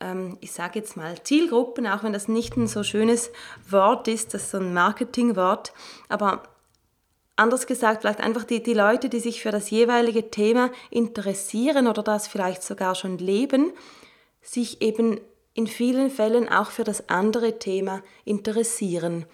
ähm, 0.00 0.38
ich 0.40 0.52
sage 0.52 0.78
jetzt 0.78 0.96
mal 0.96 1.22
Zielgruppen, 1.22 1.86
auch 1.86 2.02
wenn 2.02 2.12
das 2.12 2.28
nicht 2.28 2.56
ein 2.56 2.66
so 2.66 2.82
schönes 2.82 3.30
Wort 3.68 4.08
ist, 4.08 4.34
das 4.34 4.44
ist 4.44 4.50
so 4.52 4.58
ein 4.58 4.74
Marketingwort, 4.74 5.72
aber 6.08 6.42
anders 7.36 7.66
gesagt, 7.66 8.02
vielleicht 8.02 8.20
einfach 8.20 8.44
die, 8.44 8.62
die 8.62 8.74
Leute, 8.74 9.08
die 9.08 9.20
sich 9.20 9.42
für 9.42 9.50
das 9.50 9.70
jeweilige 9.70 10.30
Thema 10.30 10.70
interessieren 10.90 11.86
oder 11.86 12.02
das 12.02 12.28
vielleicht 12.28 12.62
sogar 12.62 12.94
schon 12.94 13.18
leben, 13.18 13.72
sich 14.40 14.82
eben 14.82 15.20
in 15.54 15.66
vielen 15.66 16.10
Fällen 16.10 16.48
auch 16.48 16.70
für 16.70 16.84
das 16.84 17.08
andere 17.08 17.58
Thema 17.58 18.02
interessieren. 18.24 19.26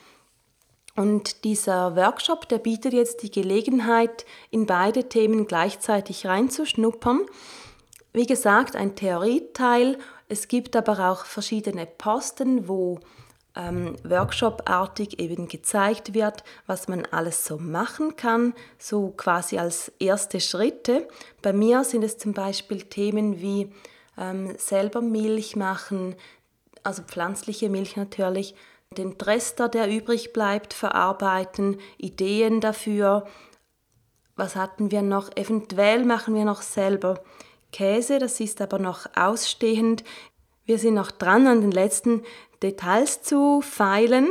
Und 0.96 1.44
dieser 1.44 1.94
Workshop, 1.94 2.48
der 2.48 2.58
bietet 2.58 2.92
jetzt 2.92 3.22
die 3.22 3.30
Gelegenheit, 3.30 4.26
in 4.50 4.66
beide 4.66 5.08
Themen 5.08 5.46
gleichzeitig 5.46 6.26
reinzuschnuppern. 6.26 7.20
Wie 8.12 8.26
gesagt, 8.26 8.76
ein 8.76 8.96
Theorieteil. 8.96 9.98
Es 10.28 10.48
gibt 10.48 10.76
aber 10.76 11.10
auch 11.10 11.24
verschiedene 11.24 11.86
Posten, 11.86 12.68
wo 12.68 13.00
ähm, 13.54 13.96
workshopartig 14.04 15.18
eben 15.18 15.48
gezeigt 15.48 16.14
wird, 16.14 16.44
was 16.66 16.88
man 16.88 17.04
alles 17.06 17.44
so 17.44 17.58
machen 17.58 18.16
kann, 18.16 18.54
so 18.78 19.12
quasi 19.16 19.58
als 19.58 19.92
erste 19.98 20.40
Schritte. 20.40 21.08
Bei 21.42 21.52
mir 21.52 21.84
sind 21.84 22.04
es 22.04 22.18
zum 22.18 22.32
Beispiel 22.32 22.82
Themen 22.82 23.40
wie 23.40 23.72
ähm, 24.16 24.54
selber 24.58 25.00
Milch 25.02 25.56
machen, 25.56 26.14
also 26.82 27.02
pflanzliche 27.02 27.68
Milch 27.68 27.96
natürlich, 27.96 28.54
den 28.96 29.18
Trester, 29.18 29.68
der 29.68 29.90
übrig 29.90 30.32
bleibt, 30.32 30.72
verarbeiten, 30.72 31.78
Ideen 31.98 32.60
dafür. 32.60 33.26
Was 34.36 34.56
hatten 34.56 34.90
wir 34.90 35.02
noch? 35.02 35.30
Eventuell 35.36 36.04
machen 36.04 36.34
wir 36.34 36.44
noch 36.44 36.62
selber 36.62 37.22
Käse, 37.72 38.18
das 38.18 38.40
ist 38.40 38.60
aber 38.60 38.78
noch 38.78 39.06
ausstehend. 39.16 40.04
Wir 40.64 40.78
sind 40.78 40.94
noch 40.94 41.10
dran, 41.10 41.46
an 41.46 41.60
den 41.60 41.70
letzten 41.70 42.22
Details 42.62 43.22
zu 43.22 43.60
feilen. 43.60 44.28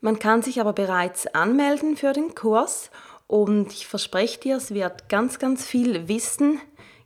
Man 0.00 0.18
kann 0.18 0.42
sich 0.42 0.60
aber 0.60 0.72
bereits 0.72 1.26
anmelden 1.26 1.96
für 1.96 2.12
den 2.12 2.34
Kurs 2.34 2.90
und 3.26 3.72
ich 3.72 3.86
verspreche 3.86 4.40
dir, 4.40 4.56
es 4.56 4.72
wird 4.72 5.08
ganz, 5.08 5.38
ganz 5.38 5.66
viel 5.66 6.08
Wissen 6.08 6.60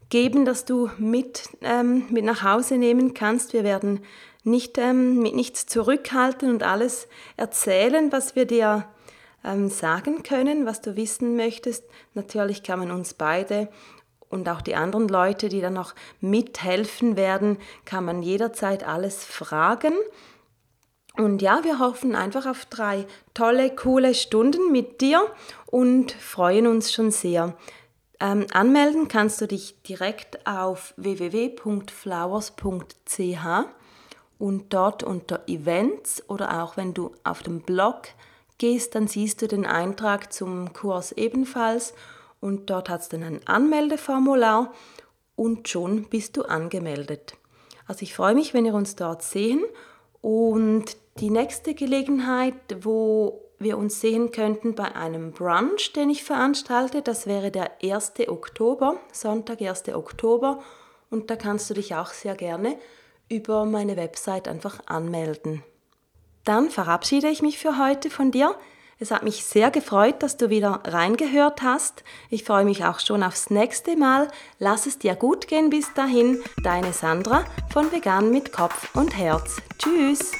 geben, 0.09 0.45
das 0.45 0.65
du 0.65 0.91
mit, 0.99 1.49
ähm, 1.63 2.07
mit 2.11 2.25
nach 2.25 2.43
Hause 2.43 2.77
nehmen 2.77 3.15
kannst. 3.15 3.53
Wir 3.53 3.65
werden 3.65 4.01
nicht, 4.45 4.79
ähm, 4.79 5.19
mit 5.21 5.35
nichts 5.35 5.67
zurückhalten 5.67 6.51
und 6.51 6.63
alles 6.63 7.09
erzählen, 7.37 8.13
was 8.13 8.37
wir 8.37 8.45
dir 8.45 8.87
ähm, 9.45 9.69
sagen 9.69 10.23
können, 10.23 10.67
was 10.67 10.81
du 10.81 10.97
wissen 10.97 11.37
möchtest. 11.37 11.85
Natürlich 12.15 12.63
kann 12.63 12.79
man 12.79 12.91
uns 12.91 13.15
beide 13.15 13.69
und 14.33 14.49
auch 14.49 14.63
die 14.63 14.75
anderen 14.75 15.09
Leute, 15.09 15.49
die 15.49 15.61
dann 15.61 15.75
noch 15.75 15.95
mithelfen 16.21 17.17
werden, 17.17 17.59
kann 17.85 18.05
man 18.05 18.23
jederzeit 18.23 18.87
alles 18.87 19.25
fragen. 19.25 19.93
Und 21.17 21.43
ja, 21.43 21.63
wir 21.63 21.79
hoffen 21.79 22.15
einfach 22.15 22.47
auf 22.47 22.65
drei 22.65 23.07
tolle, 23.35 23.75
coole 23.75 24.15
Stunden 24.15 24.73
mit 24.73 25.03
dir 25.03 25.27
und 25.67 26.13
freuen 26.13 26.67
uns 26.67 26.93
schon 26.93 27.11
sehr. 27.11 27.55
Ähm, 28.19 28.47
anmelden 28.53 29.09
kannst 29.09 29.41
du 29.41 29.47
dich 29.47 29.83
direkt 29.83 30.47
auf 30.47 30.95
www.flowers.ch 30.97 33.47
und 34.39 34.73
dort 34.73 35.03
unter 35.03 35.47
Events 35.49 36.23
oder 36.29 36.63
auch 36.63 36.79
wenn 36.79 36.95
du 36.95 37.13
auf 37.25 37.43
den 37.43 37.61
Blog 37.61 38.05
gehst, 38.59 38.95
dann 38.95 39.09
siehst 39.09 39.43
du 39.43 39.49
den 39.49 39.67
Eintrag 39.67 40.33
zum 40.33 40.73
Kurs 40.73 41.13
ebenfalls 41.13 41.93
und 42.43 42.71
dort 42.71 42.91
hat 42.91 43.03
es 43.03 43.09
dann 43.09 43.23
ein 43.23 43.47
Anmeldeformular 43.47 44.75
und 45.37 45.69
schon 45.69 46.09
bist 46.11 46.37
du 46.37 46.43
angemeldet. 46.43 47.35
Also 47.87 48.03
ich 48.03 48.15
freue 48.15 48.35
mich, 48.35 48.53
wenn 48.53 48.65
wir 48.65 48.75
uns 48.75 48.97
dort 48.97 49.23
sehen 49.23 49.65
und 50.21 50.97
die 51.21 51.31
nächste 51.31 51.75
Gelegenheit, 51.75 52.55
wo 52.81 53.49
wir 53.59 53.79
uns 53.79 54.01
sehen 54.01 54.33
könnten 54.33 54.75
bei 54.75 54.97
einem 54.97 55.31
Brunch, 55.31 55.93
den 55.95 56.11
ich 56.11 56.25
veranstalte, 56.25 57.01
das 57.01 57.27
wäre 57.27 57.53
der 57.53 57.71
1. 57.81 58.15
Oktober, 58.27 58.97
Sonntag, 59.13 59.63
1. 59.63 59.91
Oktober 59.91 60.61
und 61.11 61.31
da 61.31 61.37
kannst 61.37 61.71
du 61.71 61.75
dich 61.75 61.95
auch 61.95 62.09
sehr 62.09 62.35
gerne 62.35 62.77
über 63.29 63.65
meine 63.67 63.97
Website 63.97 64.49
einfach 64.49 64.81
anmelden. 64.87 65.63
Dann 66.43 66.71
verabschiede 66.71 67.29
ich 67.29 67.41
mich 67.41 67.59
für 67.61 67.79
heute 67.79 68.11
von 68.11 68.33
dir. 68.33 68.57
Es 69.03 69.11
hat 69.11 69.25
mich 69.25 69.45
sehr 69.45 69.73
gefreut, 69.73 70.23
dass 70.23 70.37
du 70.37 70.49
wieder 70.49 70.81
reingehört 70.85 71.61
hast. 71.63 72.05
Ich 72.31 72.45
freue 72.45 72.65
mich 72.65 72.85
auch 72.85 73.01
schon 73.01 73.25
aufs 73.25 73.51
nächste 73.51 73.97
Mal. 73.97 74.29
Lass 74.61 74.87
es 74.87 74.97
dir 74.97 75.17
gut 75.17 75.49
gehen 75.49 75.71
bis 75.71 75.93
dahin. 75.95 76.39
Deine 76.63 76.93
Sandra 76.93 77.45
von 77.73 77.91
Vegan 77.91 78.31
mit 78.31 78.53
Kopf 78.53 78.95
und 78.95 79.19
Herz. 79.19 79.57
Tschüss. 79.77 80.31